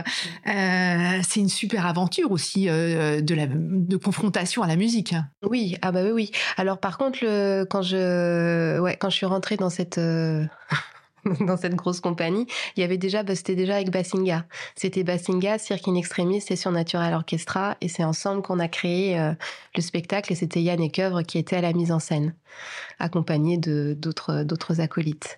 [0.46, 5.16] c'est une super aventure aussi de, confrontation à la musique.
[5.44, 6.32] Oui, ah bah oui, oui.
[6.58, 7.20] Alors par contre,
[7.66, 10.00] quand je, ouais, quand je suis rentrée dans cette
[11.42, 14.46] dans cette grosse compagnie, il y avait déjà, bah, c'était déjà avec Bassinga.
[14.76, 19.34] C'était Bassinga, Cirque in Extremis et Natural Orchestra, et c'est ensemble qu'on a créé euh,
[19.76, 20.32] le spectacle.
[20.32, 22.34] Et c'était Yann Ekeuvre qui était à la mise en scène,
[23.00, 25.38] accompagné de d'autres d'autres acolytes.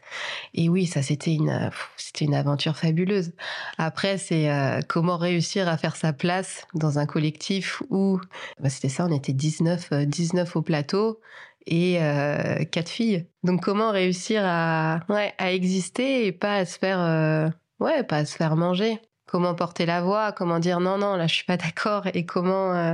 [0.54, 3.34] Et oui, ça c'était une c'était une aventure fabuleuse.
[3.78, 8.19] Après, c'est euh, comment réussir à faire sa place dans un collectif où
[8.60, 11.19] bah, c'était ça, on était 19 19 euh, au plateau
[11.67, 13.25] et euh, quatre filles.
[13.43, 14.99] Donc comment réussir à
[15.39, 17.49] exister et pas à se faire euh,
[17.80, 18.99] ouais pas à se faire manger?
[19.28, 22.08] Comment porter la voix, comment dire non non là je suis pas d'accord?
[22.13, 22.93] Et comment euh,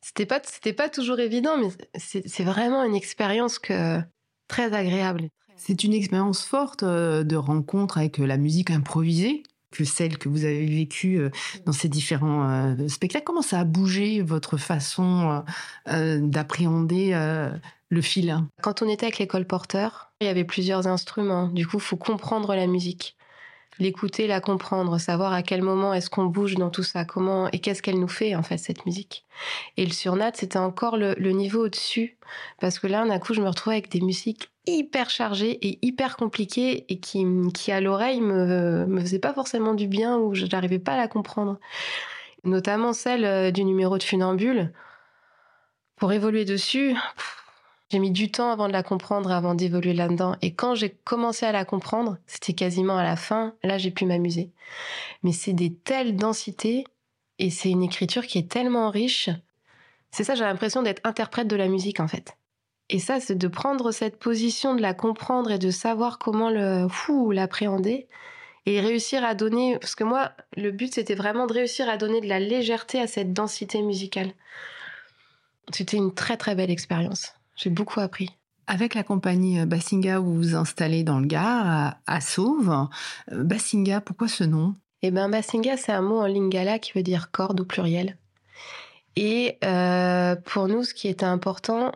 [0.00, 4.00] c'était pas c'était pas toujours évident mais c'est vraiment une expérience que
[4.48, 5.28] très agréable.
[5.56, 10.66] C'est une expérience forte de rencontre avec la musique improvisée que celle que vous avez
[10.66, 11.20] vécue
[11.66, 13.24] dans ces différents spectacles.
[13.24, 15.44] Comment ça a bougé votre façon
[15.86, 17.12] d'appréhender
[17.88, 21.48] le fil Quand on était avec l'école porteur, il y avait plusieurs instruments.
[21.48, 23.16] Du coup, faut comprendre la musique.
[23.78, 27.58] L'écouter, la comprendre, savoir à quel moment est-ce qu'on bouge dans tout ça, comment et
[27.58, 29.24] qu'est-ce qu'elle nous fait en fait cette musique.
[29.76, 32.16] Et le surnat, c'était encore le, niveau au-dessus
[32.60, 36.16] parce que là, d'un coup, je me retrouvais avec des musiques hyper chargées et hyper
[36.16, 40.46] compliquées et qui, qui à l'oreille me me faisaient pas forcément du bien ou je
[40.46, 41.58] n'arrivais pas à la comprendre.
[42.44, 44.72] Notamment celle euh, du numéro de funambule.
[45.96, 46.94] Pour évoluer dessus,
[47.94, 50.34] J'ai mis du temps avant de la comprendre, avant d'évoluer là-dedans.
[50.42, 53.54] Et quand j'ai commencé à la comprendre, c'était quasiment à la fin.
[53.62, 54.50] Là, j'ai pu m'amuser.
[55.22, 56.88] Mais c'est des telles densités
[57.38, 59.30] et c'est une écriture qui est tellement riche.
[60.10, 62.36] C'est ça, j'ai l'impression d'être interprète de la musique en fait.
[62.90, 66.88] Et ça, c'est de prendre cette position, de la comprendre et de savoir comment le
[67.32, 68.08] l'appréhender
[68.66, 69.78] et réussir à donner.
[69.78, 73.06] Parce que moi, le but, c'était vraiment de réussir à donner de la légèreté à
[73.06, 74.32] cette densité musicale.
[75.72, 77.34] C'était une très très belle expérience.
[77.56, 78.30] J'ai beaucoup appris.
[78.66, 82.88] Avec la compagnie euh, Bassinga, vous vous installez dans le Gard, à, Sauve.
[83.30, 84.74] Euh, Bassinga, pourquoi ce nom?
[85.02, 88.16] Eh bien, Bassinga, c'est un mot en lingala qui veut dire corde au pluriel.
[89.16, 91.92] Et euh, pour nous, ce qui était important,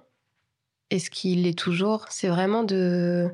[0.90, 3.30] et ce qui l'est toujours, c'est vraiment de,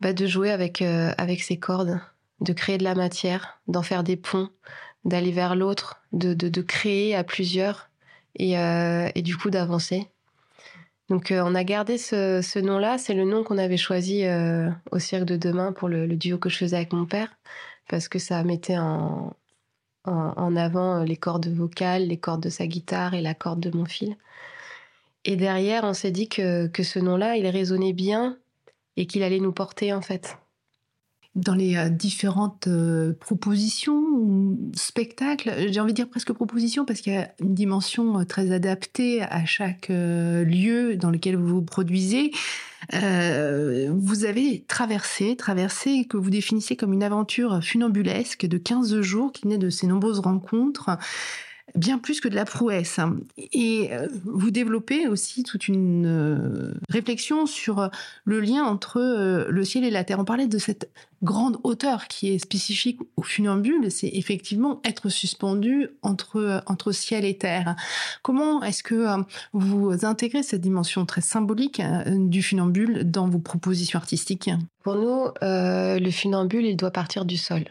[0.00, 2.00] bah, de jouer avec, avec ces cordes,
[2.40, 4.50] de créer de la matière, d'en faire des ponts,
[5.04, 7.88] d'aller vers l'autre, de, de, de, créer à plusieurs
[8.36, 10.11] et, et du coup d'avancer.
[11.08, 14.98] Donc euh, on a gardé ce, nom-là, c'est le nom qu'on avait choisi euh, au
[14.98, 17.36] Cirque de demain pour le, duo que je faisais avec mon père,
[17.88, 19.36] parce que ça mettait en,
[20.04, 23.76] en, avant euh, les cordes vocales, les cordes de sa guitare et la corde de
[23.76, 24.16] mon fil.
[25.24, 28.38] Et derrière, on s'est dit que, que ce nom-là, il résonnait bien
[28.96, 30.38] et qu'il allait nous porter en fait
[31.34, 37.00] dans les euh, différentes euh, propositions ou spectacles, j'ai envie de dire presque propositions parce
[37.00, 41.62] qu'il y a une dimension euh, très adaptée à chaque lieu dans lequel vous vous
[41.62, 42.32] produisez.
[42.92, 49.48] vous avez traversé, traversé que vous définissez comme une aventure funambulesque de 15 jours qui
[49.48, 50.98] naît de ces nombreuses rencontres
[51.74, 53.00] bien plus que de la prouesse.
[53.52, 57.88] Et euh, vous développez aussi toute une euh, réflexion sur euh,
[58.24, 60.18] le lien entre le ciel et la terre.
[60.18, 60.90] On parlait de cette
[61.22, 67.38] grande hauteur qui est spécifique au funambule, c'est effectivement être suspendu entre, entre ciel et
[67.38, 67.76] terre.
[68.22, 69.06] Comment est-ce que
[69.52, 74.50] vous intégrez cette dimension très symbolique du funambule dans vos propositions artistiques?
[74.82, 77.66] Pour nous, le funambule, il doit partir du sol.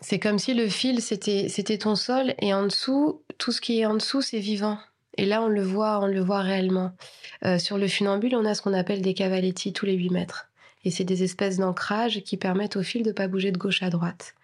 [0.00, 3.80] C'est comme si le fil, c'était, c'était ton sol et en dessous, tout ce qui
[3.80, 4.78] est en dessous, c'est vivant.
[5.16, 6.92] Et là, on le voit, on le voit réellement.
[7.44, 10.48] Euh, sur le funambule, on a ce qu'on appelle des cavaletti tous les 8 mètres.
[10.84, 13.90] Et c'est des espèces d'ancrages qui permettent au fil de pas bouger de gauche à
[13.90, 14.34] droite.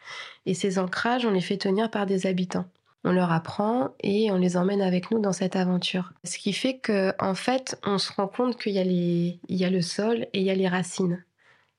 [0.47, 2.67] Et ces ancrages, on les fait tenir par des habitants.
[3.05, 6.13] On leur apprend et on les emmène avec nous dans cette aventure.
[6.25, 9.57] Ce qui fait que, en fait, on se rend compte qu'il y a les, il
[9.57, 11.23] y a le sol et il y a les racines.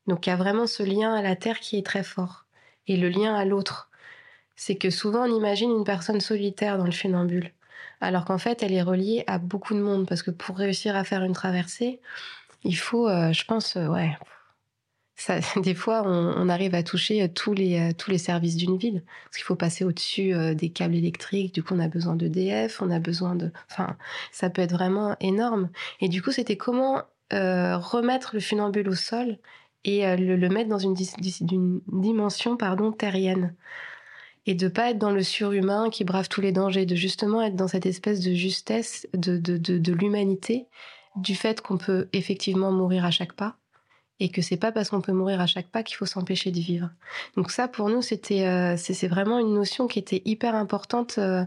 [0.05, 2.42] Donc il y a vraiment ce lien à la terre qui est très fort
[2.87, 3.89] et le lien à l'autre.
[4.55, 7.51] C'est que souvent on imagine une personne solitaire dans le funambule,
[8.01, 11.03] alors qu'en fait elle est reliée à beaucoup de monde, parce que pour réussir à
[11.03, 11.99] faire une traversée,
[12.63, 14.15] il faut, euh, je pense, euh, ouais,
[15.57, 19.37] des fois on, arrive à toucher tous les, euh, tous les services d'une ville, parce
[19.37, 22.91] qu'il faut passer au-dessus des câbles électriques, du coup on a besoin de DF, on
[22.91, 23.51] a besoin de...
[23.71, 23.97] Enfin,
[24.31, 25.69] ça peut être vraiment énorme.
[26.01, 29.39] Et du coup c'était comment remettre le funambule au sol
[29.85, 30.95] et euh, le, mettre dans une,
[31.87, 32.57] dimension
[32.97, 33.55] terrienne.
[34.45, 37.55] Et de pas être dans le surhumain qui brave tous les dangers, de justement être
[37.55, 40.67] dans cette espèce de justesse de, l'humanité,
[41.15, 43.55] du fait qu'on peut effectivement mourir à chaque pas,
[44.19, 46.59] et que c'est pas parce qu'on peut mourir à chaque pas qu'il faut s'empêcher de
[46.59, 46.89] vivre.
[47.37, 51.15] Donc ça, pour nous, c'était, euh, c'est vraiment une notion qui était hyper importante.
[51.19, 51.45] Euh,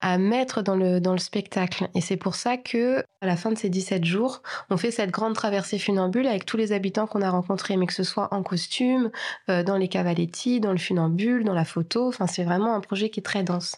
[0.00, 1.88] à mettre dans le, dans le spectacle.
[1.94, 5.10] Et c'est pour ça que, à la fin de ces 17 jours, on fait cette
[5.10, 8.42] grande traversée funambule avec tous les habitants qu'on a rencontrés, mais que ce soit en
[8.42, 9.10] costume,
[9.48, 12.08] euh, dans les cavaletti, dans le funambule, dans la photo.
[12.08, 13.76] Enfin, c'est vraiment un projet qui est très dense.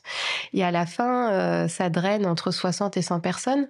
[0.52, 3.68] Et à la fin, euh, ça draine entre 60 et 100 personnes.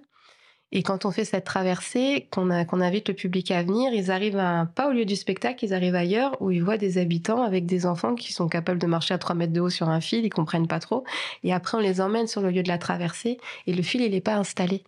[0.73, 4.69] Et quand on fait cette traversée, qu'on invite le public à venir, ils arrivent à,
[4.73, 7.85] pas au lieu du spectacle, ils arrivent ailleurs où ils voient des habitants avec des
[7.85, 10.29] enfants qui sont capables de marcher à 3 mètres de haut sur un fil, ils
[10.29, 11.03] comprennent pas trop.
[11.43, 14.11] Et après, on les emmène sur le lieu de la traversée et le fil, il
[14.11, 14.83] n'est pas installé.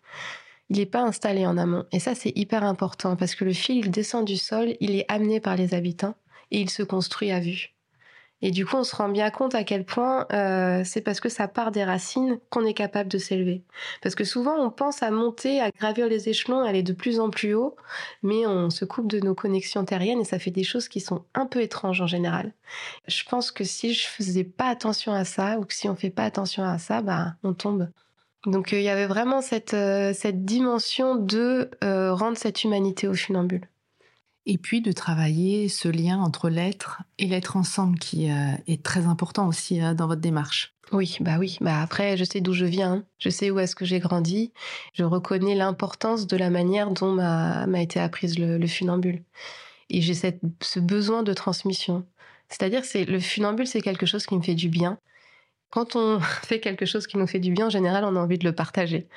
[0.69, 1.85] Il n'est pas installé en amont.
[1.91, 5.05] Et ça, c'est hyper important parce que le fil, il descend du sol, il est
[5.09, 6.15] amené par les habitants
[6.51, 7.72] et il se construit à vue.
[8.45, 11.29] Et du coup, on se rend bien compte à quel point euh, c'est parce que
[11.29, 13.63] ça part des racines qu'on est capable de s'élever.
[14.01, 17.29] Parce que souvent, on pense à monter, à gravir les échelons, aller de plus en
[17.29, 17.77] plus haut,
[18.21, 21.23] mais on se coupe de nos connexions terriennes et ça fait des choses qui sont
[21.33, 22.51] un peu étranges en général.
[23.07, 26.09] Je pense que si je faisais pas attention à ça, ou que si on fait
[26.09, 27.87] pas attention à ça, bah, on tombe.
[28.45, 33.13] Donc euh, il y avait vraiment cette, euh, cette dimension de rendre cette humanité au
[33.13, 33.69] funambule
[34.45, 39.05] et puis de travailler ce lien entre l'être et l'être ensemble qui euh, est très
[39.05, 40.73] important aussi euh, dans votre démarche.
[40.91, 41.57] Oui, bah oui.
[41.61, 43.03] Bah après, je sais d'où je viens, hein.
[43.17, 44.51] je sais où est-ce que j'ai grandi,
[44.93, 49.23] je reconnais l'importance de la manière dont m'a été apprise le, funambule.
[49.89, 52.05] Et j'ai ce besoin de transmission.
[52.49, 54.99] C'est-à-dire, c'est le funambule, c'est quelque chose qui me fait du bien.
[55.71, 58.37] Quand on fait quelque chose qui nous fait du bien, en général, on a envie
[58.37, 59.07] de le partager.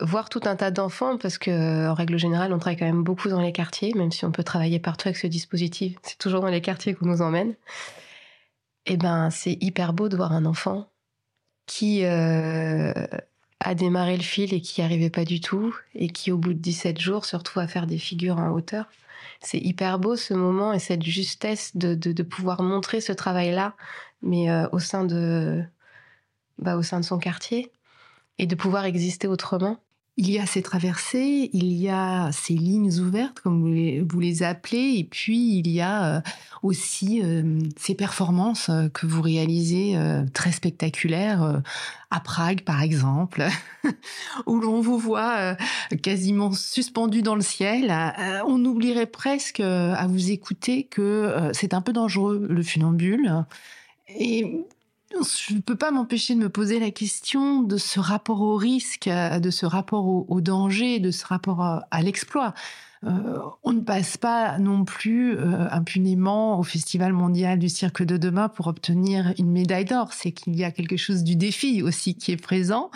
[0.00, 3.28] Voir tout un tas d'enfants, parce que en règle générale, on travaille quand même beaucoup
[3.28, 6.48] dans les quartiers, même si on peut travailler partout avec ce dispositif, c'est toujours dans
[6.48, 7.54] les quartiers qu'on nous emmène.
[8.86, 10.88] Eh ben, c'est hyper beau de voir un enfant
[11.66, 12.92] qui euh,
[13.60, 16.54] a démarré le fil et qui n'y arrivait pas du tout, et qui, au bout
[16.54, 18.86] de 17 jours, se retrouve à faire des figures en hauteur.
[19.40, 23.74] C'est hyper beau ce moment et cette justesse de, de, pouvoir montrer ce travail-là,
[24.22, 25.62] mais euh, au sein de,
[26.58, 27.72] bah, au sein de son quartier,
[28.38, 29.78] et de pouvoir exister autrement.
[30.18, 34.94] Il y a ces traversées, il y a ces lignes ouvertes, comme vous les, appelez,
[34.96, 36.20] et puis il y a euh,
[36.62, 39.94] aussi euh, ces performances euh, que vous réalisez
[40.32, 41.60] très spectaculaires
[42.10, 43.46] à Prague, par exemple,
[44.46, 45.54] où l'on vous voit
[46.02, 47.92] quasiment suspendu dans le ciel.
[48.46, 53.44] On oublierait presque à vous écouter que c'est un peu dangereux le funambule.
[54.08, 54.64] Et
[55.12, 59.08] je ne peux pas m'empêcher de me poser la question de ce rapport au risque,
[59.08, 62.54] euh, de ce rapport au, danger, de ce rapport à, à l'exploit.
[63.04, 68.16] Euh, on ne passe pas non plus euh, impunément au Festival mondial du cirque de
[68.16, 70.12] demain pour obtenir une médaille d'or.
[70.12, 72.90] C'est qu'il y a quelque chose du défi aussi qui est présent,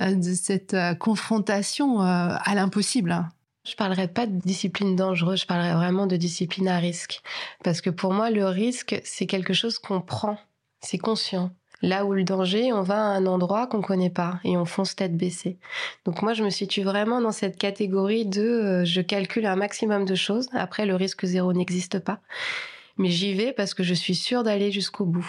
[0.00, 3.28] euh, de cette euh, confrontation euh, à l'impossible.
[3.64, 7.22] Je parlerai pas de discipline dangereuse, je parlerai vraiment de discipline à risque.
[7.62, 10.36] Parce que pour moi, le risque, c'est quelque chose qu'on prend,
[10.82, 11.50] c'est conscient.
[11.80, 14.94] Là où le danger, on va à un endroit qu'on connaît pas et on fonce
[14.94, 15.58] tête baissée.
[16.04, 20.04] Donc moi, je me situe vraiment dans cette catégorie de euh, je calcule un maximum
[20.04, 20.48] de choses.
[20.52, 22.20] Après, le risque zéro n'existe pas.
[22.98, 25.28] Mais j'y vais parce que je suis sûre d'aller jusqu'au bout.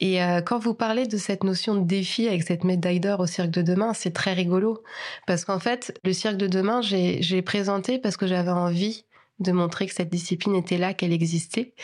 [0.00, 3.26] Et euh, quand vous parlez de cette notion de défi avec cette médaille d'or au
[3.26, 4.82] cirque de demain, c'est très rigolo.
[5.26, 9.06] Parce qu'en fait, le cirque de demain, j'ai j'ai présenté parce que j'avais envie
[9.42, 11.74] de montrer que cette discipline était là, qu'elle existait.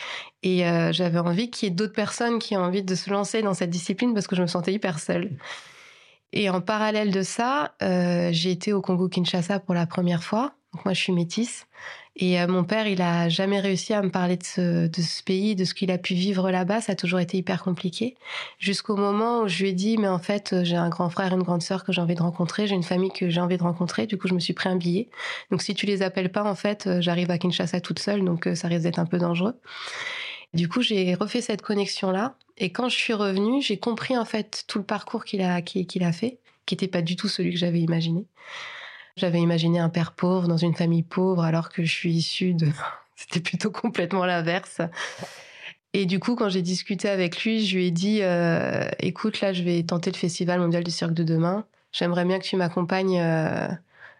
[0.43, 3.41] Et euh, j'avais envie qu'il y ait d'autres personnes qui aient envie de se lancer
[3.41, 5.31] dans cette discipline parce que je me sentais hyper seule.
[6.31, 10.53] Et en parallèle de ça, euh, j'ai été au Congo-Kinshasa pour la première fois.
[10.73, 11.65] Donc moi, je suis métisse.
[12.21, 15.63] Et euh, mon père, il a jamais réussi à me parler de ce, pays, de
[15.63, 16.81] ce qu'il a pu vivre là-bas.
[16.81, 18.17] Ça a toujours été hyper compliqué.
[18.59, 21.33] Jusqu'au moment où je lui ai dit, mais en fait, euh, j'ai un grand frère,
[21.33, 22.67] une grande sœur que j'ai envie de rencontrer.
[22.67, 24.05] J'ai une famille que j'ai envie de rencontrer.
[24.05, 25.07] Du coup, je me suis pris un billet.
[25.49, 28.25] Donc, si tu les appelles pas, en fait, euh, j'arrive à Kinshasa toute seule.
[28.25, 29.57] Donc, ça risque d'être un peu dangereux.
[30.53, 32.35] Du coup, j'ai refait cette connexion-là.
[32.57, 36.03] Et quand je suis revenue, j'ai compris, en fait, tout le parcours qu'il a, qu'il
[36.03, 38.25] a fait, qui n'était pas du tout celui que j'avais imaginé.
[39.19, 42.67] J'avais imaginé un père pauvre dans une famille pauvre, alors que je suis issue de.
[43.15, 44.79] C'était plutôt complètement l'inverse.
[45.93, 49.51] Et du coup, quand j'ai discuté avec lui, je lui ai dit euh, écoute, là,
[49.51, 51.65] je vais tenter le Festival mondial du cirque de demain.
[51.91, 53.67] J'aimerais bien que tu m'accompagnes euh,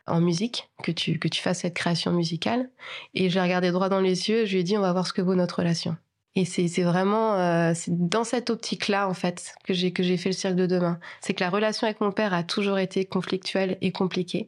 [0.07, 2.69] en musique, que tu, que tu fasses cette création musicale.
[3.13, 5.07] Et j'ai regardé droit dans les yeux et je lui ai dit on va voir
[5.07, 5.95] ce que vaut notre relation.
[6.35, 10.35] Et c'est vraiment euh, dans cette optique-là en fait que j'ai que j'ai fait le
[10.35, 10.99] cirque de demain.
[11.21, 14.47] C'est que la relation avec mon père a toujours été conflictuelle et compliquée.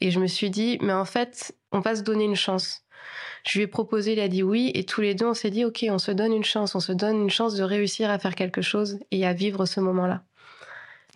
[0.00, 2.82] Et je me suis dit mais en fait on va se donner une chance.
[3.44, 5.64] Je lui ai proposé, il a dit oui, et tous les deux on s'est dit
[5.64, 8.36] ok on se donne une chance, on se donne une chance de réussir à faire
[8.36, 10.22] quelque chose et à vivre ce moment-là.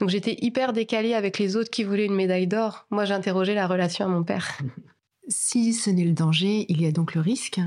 [0.00, 2.86] Donc j'étais hyper décalée avec les autres qui voulaient une médaille d'or.
[2.90, 4.58] Moi j'interrogeais la relation à mon père.
[5.30, 7.60] Si ce n'est le danger, il y a donc le risque.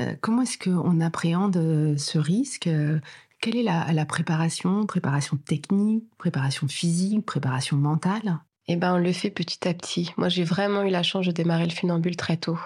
[0.00, 2.98] Euh, comment est-ce qu'on appréhende euh, ce risque Euh,
[3.42, 4.86] Quelle est la, préparation?
[4.86, 8.38] Préparation technique, préparation physique, préparation mentale?
[8.68, 10.14] Eh ben, on le fait petit à petit.
[10.16, 12.58] Moi, j'ai vraiment eu la chance de démarrer le funambule très tôt.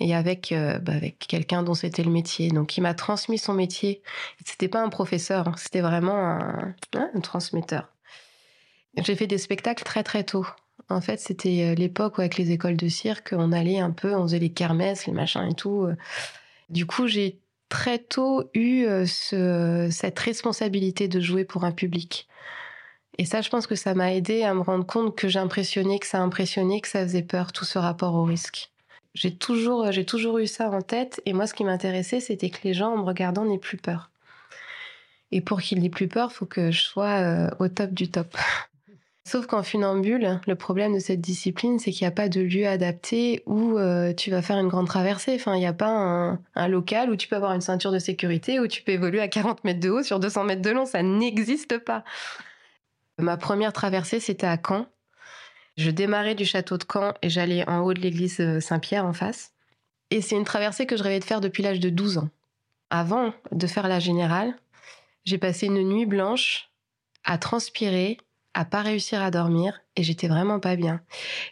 [0.00, 2.48] Et avec, bah, avec quelqu'un dont c'était le métier.
[2.48, 4.02] Donc, il m'a transmis son métier.
[4.46, 7.92] C'était pas un professeur, hein, c'était vraiment hein, un transmetteur.
[8.96, 10.46] J'ai fait des spectacles très très tôt.
[10.88, 14.14] En fait, c'était euh, l'époque où avec les écoles de cirque, on allait un peu,
[14.14, 15.88] on faisait les kermesses, les machins et tout.
[16.68, 22.28] Du coup, j'ai très tôt eu euh, ce, cette responsabilité de jouer pour un public.
[23.18, 26.06] Et ça, je pense que ça m'a aidé à me rendre compte que j'impressionnais, que
[26.06, 28.70] ça impressionnait, que ça faisait peur, tout ce rapport au risque.
[29.14, 29.86] J'ai toujours,
[30.38, 31.20] eu ça en tête.
[31.24, 34.10] Et moi, ce qui m'intéressait, c'était que les gens, en me regardant, n'aient plus peur.
[35.30, 38.36] Et pour qu'ils n'aient plus peur, faut que je sois euh, au top du top.
[39.26, 42.66] Sauf qu'en funambule, le problème de cette discipline, c'est qu'il n'y a pas de lieu
[42.66, 45.34] adapté où euh, tu vas faire une grande traversée.
[45.36, 47.98] Enfin, il n'y a pas un, un, local où tu peux avoir une ceinture de
[47.98, 50.84] sécurité, où tu peux évoluer à 40 mètres de haut sur 200 mètres de long.
[50.84, 52.04] Ça n'existe pas.
[53.18, 54.86] Ma première traversée, c'était à Caen.
[55.78, 59.14] Je démarrais du château de Caen et j'allais en haut de l'église euh, Saint-Pierre en
[59.14, 59.52] face.
[60.10, 62.28] Et c'est une traversée que je rêvais de faire depuis l'âge de 12 ans.
[62.90, 64.54] Avant de faire la générale,
[65.24, 66.70] j'ai passé une nuit blanche
[67.24, 68.18] à transpirer,
[68.54, 71.00] à pas réussir à dormir et j'étais vraiment pas bien.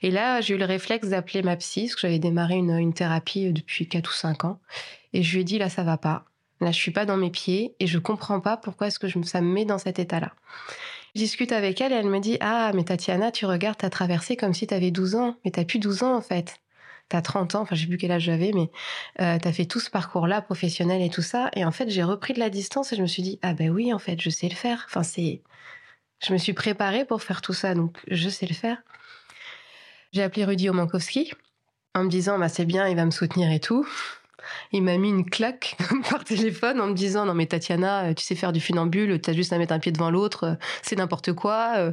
[0.03, 2.95] Et là, j'ai eu le réflexe d'appeler ma psy parce que j'avais démarré une, une
[2.95, 4.61] thérapie euh, depuis 4 ou 5 ans
[5.13, 6.25] et je lui ai dit là ça va pas.
[6.61, 9.21] Là, je suis pas dans mes pieds et je comprends pas pourquoi est-ce que je,
[9.23, 10.33] ça me met dans cet état-là.
[11.15, 14.37] Je discute avec elle et elle me dit Ah, mais Tatiana, tu regardes ta traversée
[14.37, 15.37] comme si tu avais 12 ans.
[15.45, 16.61] Mais t'as plus 12 ans en fait.
[17.09, 18.71] T'as 30 ans, enfin, je sais plus quel âge j'avais, mais
[19.21, 21.51] euh, t'as fait tout ce parcours-là, professionnel et tout ça.
[21.55, 23.71] Et en fait, j'ai repris de la distance et je me suis dit Ah, ben
[23.71, 24.85] oui, en fait, je sais le faire.
[24.87, 25.43] Enfin, c'est.
[26.25, 28.79] Je me suis préparée pour faire tout ça, donc je sais le faire.
[30.13, 31.33] J'ai appelé Rudy Omankowski
[31.95, 33.87] en me disant bah, C'est bien, il va me soutenir et tout.
[34.73, 35.77] Il m'a mis une claque
[36.11, 39.33] par téléphone en me disant non mais Tatiana, euh, tu sais faire du funambule, t'as
[39.33, 41.75] juste à mettre un pied devant l'autre, euh, c'est n'importe quoi.
[41.77, 41.93] Euh.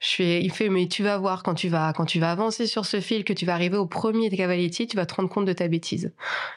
[0.00, 2.66] Je fais, il fait mais tu vas voir quand tu vas quand tu vas avancer
[2.66, 5.28] sur ce fil que tu vas arriver au premier de Cavaletti, tu vas te rendre
[5.28, 6.12] compte de ta bêtise.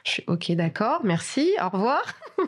[0.05, 2.01] Je suis ok d'accord, merci, au revoir.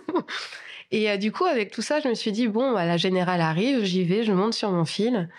[0.91, 3.83] et du coup avec tout ça, je me suis dit bon bah, la générale arrive,
[3.83, 5.29] j'y vais, je monte sur mon fil.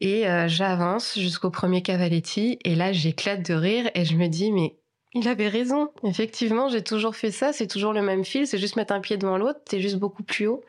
[0.00, 2.58] Et j'avance jusqu'au premier Cavaletti.
[2.64, 4.74] Et là, j'éclate de rire et je me dis, mais
[5.14, 5.90] il avait raison.
[6.02, 7.52] Effectivement, j'ai toujours fait ça.
[7.52, 8.46] C'est toujours le même fil.
[8.46, 9.60] C'est juste mettre un pied devant l'autre.
[9.70, 10.62] C'est juste beaucoup plus haut.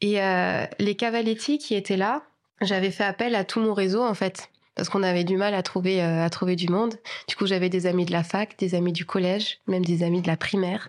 [0.00, 2.22] Et euh, les cavaletti qui étaient là,
[2.60, 5.62] j'avais fait appel à tout mon réseau en fait, parce qu'on avait du mal à
[5.62, 6.94] trouver euh, à trouver du monde.
[7.28, 10.22] Du coup, j'avais des amis de la fac, des amis du collège, même des amis
[10.22, 10.88] de la primaire.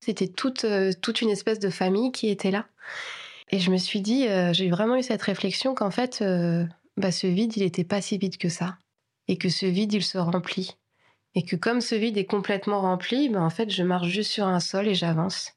[0.00, 2.66] C'était toute euh, toute une espèce de famille qui était là.
[3.50, 6.20] Et je me suis dit, j'ai vraiment eu cette réflexion qu'en fait,
[6.96, 8.76] bah, ce vide, il n'était pas si vide que ça,
[9.28, 10.76] et que ce vide, il se remplit
[11.36, 14.46] et que comme ce vide est complètement rempli, ben en fait, je marche juste sur
[14.46, 15.52] un sol et j'avance.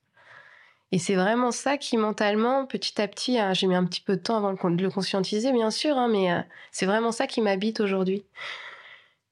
[0.91, 4.15] Et c'est vraiment ça qui mentalement, petit à petit, hein, j'ai mis un petit peu
[4.15, 7.41] de temps avant de le conscientiser, bien sûr, hein, mais euh, c'est vraiment ça qui
[7.41, 8.23] m'habite aujourd'hui,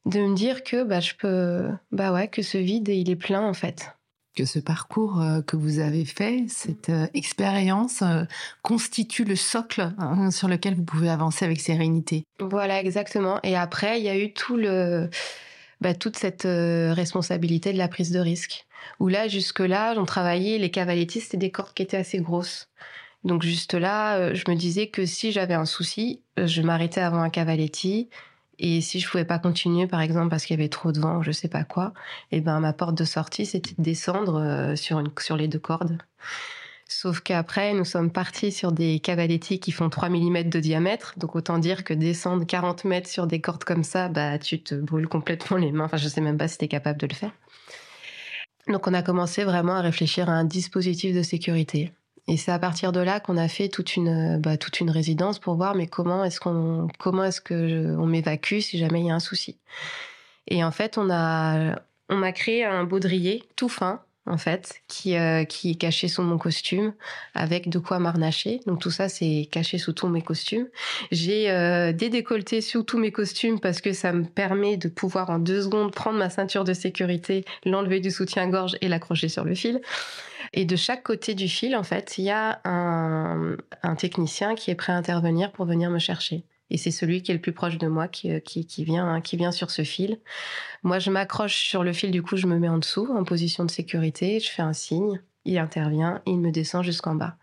[0.06, 3.42] de me dire que bah je peux, bah ouais, que ce vide il est plein
[3.42, 3.92] en fait.
[4.36, 8.04] Que ce parcours euh, que vous avez fait, cette euh, expérience
[8.62, 12.24] constitue le socle hein, sur lequel vous pouvez avancer avec sérénité.
[12.40, 13.40] Voilà, exactement.
[13.42, 15.10] Et après, il y a eu tout le
[15.82, 18.67] bah, toute cette responsabilité de la prise de risque.
[19.00, 22.70] Où là, jusque-là, on travaillait, les cavalettis, c'était des cordes qui étaient assez grosses.
[23.24, 27.02] Donc juste là, euh, je me disais que si j'avais un souci, euh, je m'arrêtais
[27.02, 28.10] avant un cavaletti.
[28.60, 31.22] Et si je pouvais pas continuer, par exemple, parce qu'il y avait trop de vent,
[31.22, 31.94] je sais pas quoi,
[32.32, 35.60] et eh ben ma porte de sortie, c'était de descendre sur, une, sur les deux
[35.60, 36.00] cordes.
[36.90, 41.14] Sauf qu'après, nous sommes partis sur des cavaletti qui font 3 mm de diamètre.
[41.18, 44.74] Donc autant dire que descendre 40 mètres sur des cordes comme ça, bah tu te
[44.76, 45.86] brûles complètement les mains.
[45.86, 47.32] Enfin, je sais même pas si tu es capable de le faire.
[48.68, 51.92] Donc on a commencé vraiment à réfléchir à un dispositif de sécurité.
[52.28, 55.40] Et c'est à partir de là qu'on a fait toute une, bah, toute une résidence
[55.40, 59.12] pour voir mais comment est-ce qu'on comment est-ce que on m'évacue si jamais il y
[59.12, 59.58] a un souci.
[60.48, 61.76] Et en fait, on a
[62.10, 66.22] on a créé un baudrier tout fin en fait, qui, euh, qui est caché sous
[66.22, 66.94] mon costume,
[67.34, 68.60] avec de quoi m'arnacher.
[68.66, 70.68] Donc tout ça, c'est caché sous tous mes costumes.
[71.12, 75.30] J'ai euh, des décolletés sous tous mes costumes parce que ça me permet de pouvoir
[75.30, 79.56] en deux secondes prendre ma ceinture de sécurité, l'enlever du soutien-gorge et l'accrocher sur le
[79.56, 79.82] fil.
[80.54, 84.72] Et de chaque côté du fil, en fait, il y a un, un technicien qui
[84.72, 87.54] est prêt à intervenir pour venir me chercher et c'est celui qui est le plus
[87.54, 90.20] proche de moi qui, qui, qui vient qui vient sur ce fil.
[90.84, 93.66] Moi, je m'accroche sur le fil, du coup, je me mets en dessous, en position
[93.66, 97.36] de sécurité, je fais un signe, il intervient, il me descend jusqu'en bas.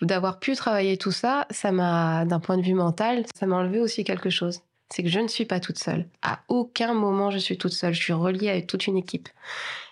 [0.00, 3.80] D'avoir pu travailler tout ça, ça m'a, d'un point de vue mental, ça m'a enlevé
[3.80, 4.60] aussi quelque chose.
[4.90, 6.08] C'est que je ne suis pas toute seule.
[6.22, 7.92] À aucun moment je suis toute seule.
[7.92, 9.28] Je suis reliée avec toute une équipe.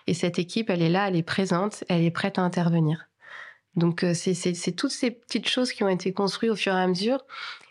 [0.07, 3.07] Et cette équipe, elle est là, elle est présente, elle est prête à intervenir.
[3.75, 6.87] Donc euh, c'est toutes ces petites choses qui ont été construites au fur et à
[6.87, 7.23] mesure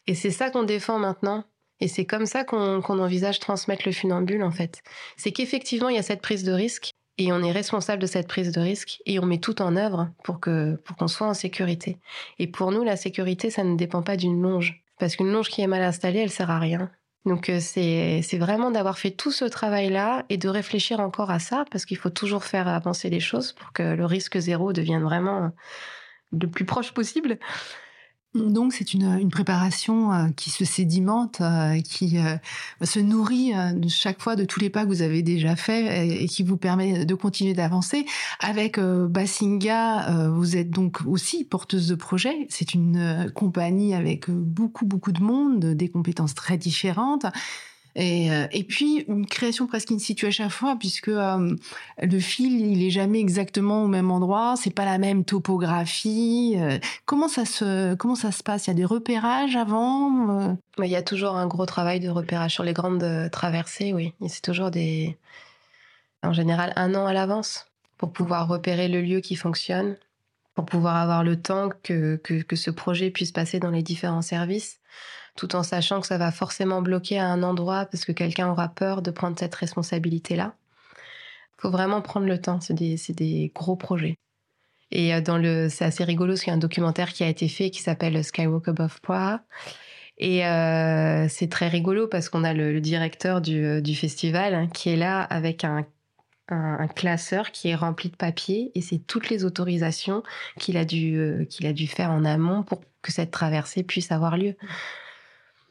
[0.07, 1.45] et c'est ça qu'on défend maintenant.
[1.81, 4.83] Et c'est comme ça qu'on envisage transmettre le funambule, en fait.
[5.17, 8.29] C'est qu'effectivement, il y a cette prise de risque et on est responsable de cette
[8.29, 11.35] prise de risque et on met tout en œuvre pour que pour qu'on soit en
[11.35, 11.99] sécurité.
[12.39, 14.83] Et pour nous, la sécurité, ça ne dépend pas d'une longe.
[14.99, 16.91] Parce qu'une longe qui est mal installée, elle sert à rien.
[17.27, 21.65] Donc euh, c'est vraiment d'avoir fait tout ce travail-là et de réfléchir encore à ça,
[21.71, 25.51] parce qu'il faut toujours faire avancer les choses pour que le risque zéro devienne vraiment
[26.33, 27.39] le plus proche possible.
[28.37, 32.37] Donc c'est une, préparation euh, qui se sédimente, euh, qui euh,
[32.85, 33.53] se nourrit
[33.89, 37.05] chaque fois de tous les pas que vous avez déjà faits et, qui vous permet
[37.05, 38.07] de continuer d'avancer.
[38.41, 42.47] Avec Bassinga, vous êtes donc aussi porteuse de projet.
[42.51, 47.27] C'est une compagnie avec beaucoup beaucoup de monde, des compétences très différentes.
[47.99, 51.57] Et, euh, et puis une création presque in situ à chaque fois, puisque euh,
[51.99, 56.57] le fil il est jamais exactement au même endroit, c'est pas la même topographie.
[56.59, 56.79] Euh.
[57.07, 58.67] comment ça se comment ça se passe?
[58.67, 62.53] Il y a des repérages avant Il y a toujours un gros travail de repérage
[62.53, 64.13] sur les grandes traversées, oui.
[64.29, 65.17] C'est toujours des
[66.23, 67.67] en général un an à l'avance
[67.97, 69.97] pour pouvoir repérer le lieu qui fonctionne,
[70.55, 74.81] pour pouvoir avoir le temps que, que ce projet puisse passer dans les différents services
[75.37, 78.69] tout en sachant que ça va forcément bloquer à un endroit parce que quelqu'un aura
[78.69, 80.55] peur de prendre cette responsabilité-là.
[81.59, 84.17] Il faut vraiment prendre le temps, c'est des, gros projets.
[84.91, 87.29] Et euh, dans le, c'est assez rigolo, parce qu'il y a un documentaire qui a
[87.29, 89.41] été fait qui s'appelle Skywalk Above Prague.
[90.19, 94.91] Et euh, c'est très rigolo parce qu'on a le, directeur du, du festival hein, qui
[94.91, 95.85] est là avec un
[96.89, 101.87] classeur qui est rempli de papiers et c'est toutes les autorisations euh, qu'il a dû
[101.87, 104.55] faire en amont pour que cette traversée puisse avoir lieu.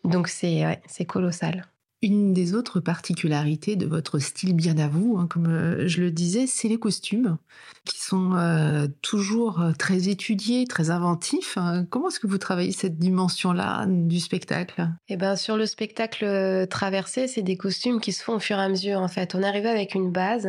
[0.05, 1.65] Donc c'est colossal.
[2.05, 6.11] Une des autres particularités de votre style bien à vous, hein, comme euh, je le
[6.11, 7.39] disais, c'est les costumes,
[7.83, 11.57] qui sont euh, toujours euh, très étudiés, très inventifs.
[11.57, 11.87] Hein.
[11.89, 14.87] Comment est-ce que vous travaillez cette dimension-là du spectacle?
[15.07, 18.63] Eh ben, sur le spectacle traversé, c'est des costumes qui se font au fur et
[18.63, 18.99] à mesure.
[18.99, 20.47] En fait, on arrivé avec une base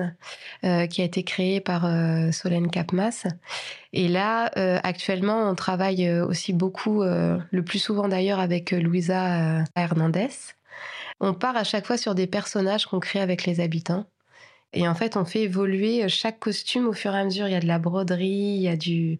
[0.60, 1.88] qui a été créée par
[2.34, 3.26] Solène Capmas.
[3.94, 4.50] Et là,
[4.82, 10.55] actuellement, on travaille aussi beaucoup, le plus souvent d'ailleurs, avec Louisa Hernandez.
[11.20, 14.06] On part à chaque fois sur des personnages qu'on crée avec les habitants.
[14.72, 17.46] Et en fait, on fait évoluer chaque costume au fur et à mesure.
[17.48, 19.18] Il y a de la broderie, il y a du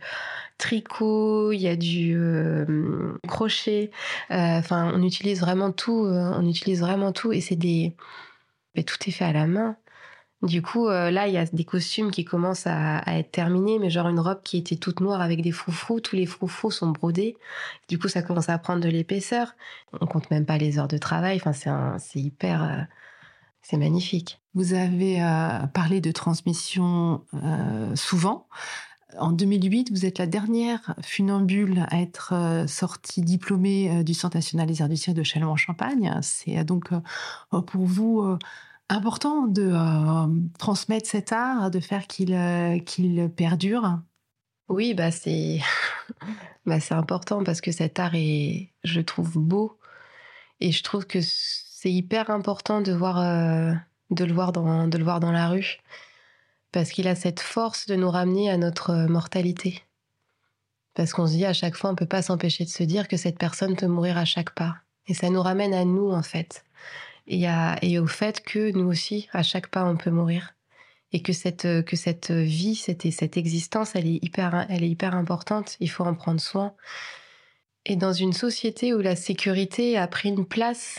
[0.59, 3.91] tricot, il y a du euh, crochet.
[4.31, 6.05] Euh, enfin, on utilise vraiment tout.
[6.05, 7.33] Euh, on utilise vraiment tout.
[7.33, 7.95] Et c'est des.
[8.75, 9.77] Mais tout est fait à la main.
[10.43, 13.89] Du coup, euh, là, il y a des costumes qui commencent à, être terminés, mais
[13.89, 17.37] genre une robe qui était toute noire avec des froufrous, tous les froufrous sont brodés.
[17.89, 19.55] Du coup, ça commence à prendre de l'épaisseur.
[19.99, 21.41] On compte même pas les heures de travail.
[21.43, 22.83] Enfin, c'est hyper, euh,
[23.63, 24.43] c'est magnifique.
[24.55, 27.25] Vous avez euh, parlé de transmission
[27.95, 28.47] souvent.
[29.19, 34.83] En 2008, vous êtes la dernière funambule à être sortie diplômée du Centre national des
[34.83, 36.19] arts du ciel de Châlons-en-Champagne.
[36.21, 36.91] C'est donc
[37.51, 38.37] pour vous
[38.89, 40.27] important de euh,
[40.59, 43.99] transmettre cet art, de faire qu'il euh, perdure?
[44.69, 45.61] Oui, bah c'est
[46.67, 49.79] bah important parce que cet art est, je trouve beau
[50.61, 53.73] et je trouve que c'est hyper important de voir euh,
[54.11, 55.79] de le voir dans de le voir dans la rue
[56.73, 59.83] parce qu'il a cette force de nous ramener à notre mortalité.
[60.95, 63.17] Parce qu'on se dit à chaque fois, on peut pas s'empêcher de se dire que
[63.17, 64.77] cette personne peut mourir à chaque pas.
[65.07, 66.65] Et ça nous ramène à nous, en fait
[67.27, 70.55] et, au fait que nous aussi, à chaque pas, on peut mourir.
[71.13, 75.15] Et que cette, que cette vie, cette, cette existence, elle est, hyper, elle est hyper
[75.15, 75.77] importante.
[75.81, 76.75] Il faut en prendre soin.
[77.85, 80.99] Et dans une société où la sécurité a pris une place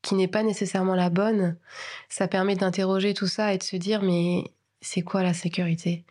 [0.00, 1.56] qui n'est pas nécessairement la bonne,
[2.08, 4.44] ça permet d'interroger tout ça et de se dire mais
[4.80, 6.04] c'est quoi la sécurité?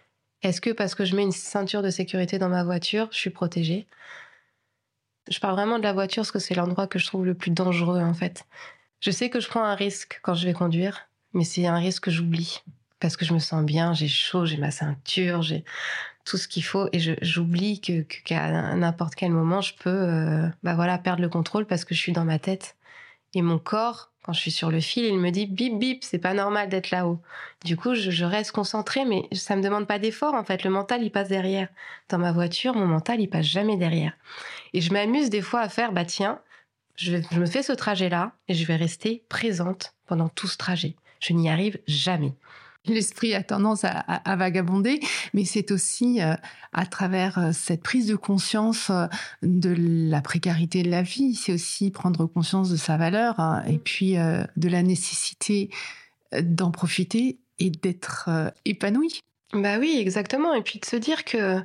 [0.43, 3.29] Est-ce que parce que je mets une ceinture de sécurité dans ma voiture, je suis
[3.29, 3.87] protégée?
[5.29, 7.51] Je parle vraiment de la voiture parce que c'est l'endroit que je trouve le plus
[7.51, 8.45] dangereux en fait.
[9.01, 12.03] Je sais que je prends un risque quand je vais conduire, mais c'est un risque
[12.03, 12.61] que j'oublie.
[12.99, 15.65] Parce que je me sens bien, j'ai chaud, j'ai ma ceinture, j'ai
[16.23, 16.87] tout ce qu'il faut.
[16.93, 21.65] Et j'oublie que qu'à n'importe quel moment je peux euh, bah voilà perdre le contrôle
[21.65, 22.75] parce que je suis dans ma tête.
[23.33, 26.19] Et mon corps quand je suis sur le fil il me dit bip bip c'est
[26.19, 27.19] pas normal d'être là-haut
[27.65, 30.63] du coup je, je, reste concentrée mais ça me demande pas d'effort en fait.
[30.63, 31.69] Le mental il passe derrière.
[32.09, 34.13] Dans ma voiture mon mental il passe jamais derrière.
[34.73, 36.39] Et je m'amuse des fois à faire bah tiens
[36.95, 40.95] je, me fais ce trajet-là et je vais rester présente pendant tout ce trajet.
[41.19, 42.33] Je n'y arrive jamais.
[42.85, 44.99] L'esprit a tendance à, vagabonder,
[45.35, 46.33] mais c'est aussi euh,
[46.73, 49.05] à travers euh, cette prise de conscience euh,
[49.43, 49.75] de
[50.09, 54.15] la précarité de la vie, c'est aussi prendre conscience de sa valeur hein, et puis
[54.15, 55.69] de la nécessité
[56.41, 58.29] d'en profiter et d'être
[58.65, 59.21] épanoui.
[59.53, 60.55] Bah oui, exactement.
[60.55, 61.59] Et puis de se dire que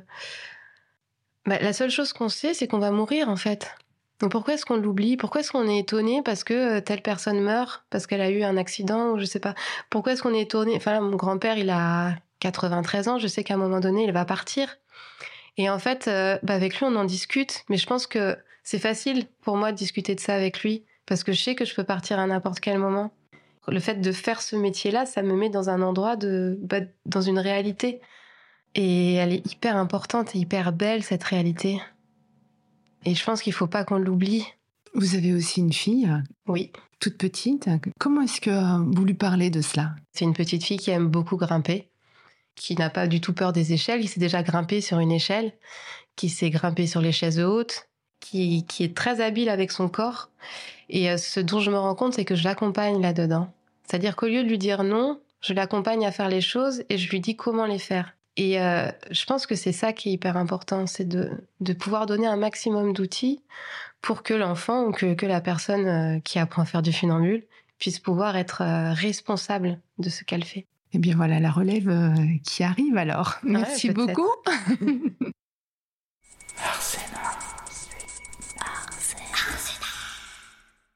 [1.47, 3.73] bah, la seule chose qu'on sait, c'est qu'on va mourir en fait.
[4.19, 5.17] Donc pourquoi est-ce qu'on l'oublie?
[5.17, 8.43] Pourquoi est-ce qu'on est étonné parce que euh, telle personne meurt parce qu'elle a eu
[8.43, 9.53] un accident ou je sais pas?
[9.89, 10.75] Pourquoi est-ce qu'on est étonné?
[10.75, 13.19] Enfin là, mon grand-père, il a 93 ans.
[13.19, 14.77] Je sais qu'à un moment donné, il va partir.
[15.57, 17.63] Et en fait, euh, bah avec lui, on en discute.
[17.69, 21.23] Mais je pense que c'est facile pour moi de discuter de ça avec lui parce
[21.23, 23.11] que je sais que je peux partir à n'importe quel moment.
[23.67, 27.21] Le fait de faire ce métier-là, ça me met dans un endroit de, bah, dans
[27.21, 28.01] une réalité.
[28.75, 31.81] Et elle est hyper importante et hyper belle cette réalité.
[33.05, 34.45] Et je pense qu'il faut pas qu'on l'oublie.
[34.93, 36.09] Vous avez aussi une fille
[36.47, 36.71] Oui.
[36.99, 37.69] Toute petite.
[37.99, 39.91] Comment est-ce que vous lui parlez de cela?
[40.13, 41.89] C'est une petite fille qui aime beaucoup grimper,
[42.55, 45.53] qui n'a pas du tout peur des échelles, qui s'est déjà grimpée sur une échelle,
[46.15, 47.87] qui s'est grimpée sur les chaises hautes,
[48.19, 50.31] qui, qui est très habile avec son corps.
[50.89, 53.53] Et euh, ce dont je me rends compte, c'est que je l'accompagne là-dedans.
[53.83, 57.09] C'est-à-dire qu'au lieu de lui dire non, je l'accompagne à faire les choses et je
[57.09, 58.16] lui dis comment les faire.
[58.37, 62.05] Et euh, je pense que c'est ça qui est hyper important, c'est de, de pouvoir
[62.05, 63.41] donner un maximum d'outils
[64.01, 67.43] pour que l'enfant ou que, que la personne euh, qui apprend à faire du funambule
[67.79, 70.67] puisse pouvoir être euh, responsable de ce qu'elle fait.
[70.93, 71.91] Eh bien voilà la relève
[72.45, 73.39] qui arrive alors.
[73.43, 74.29] Merci beaucoup.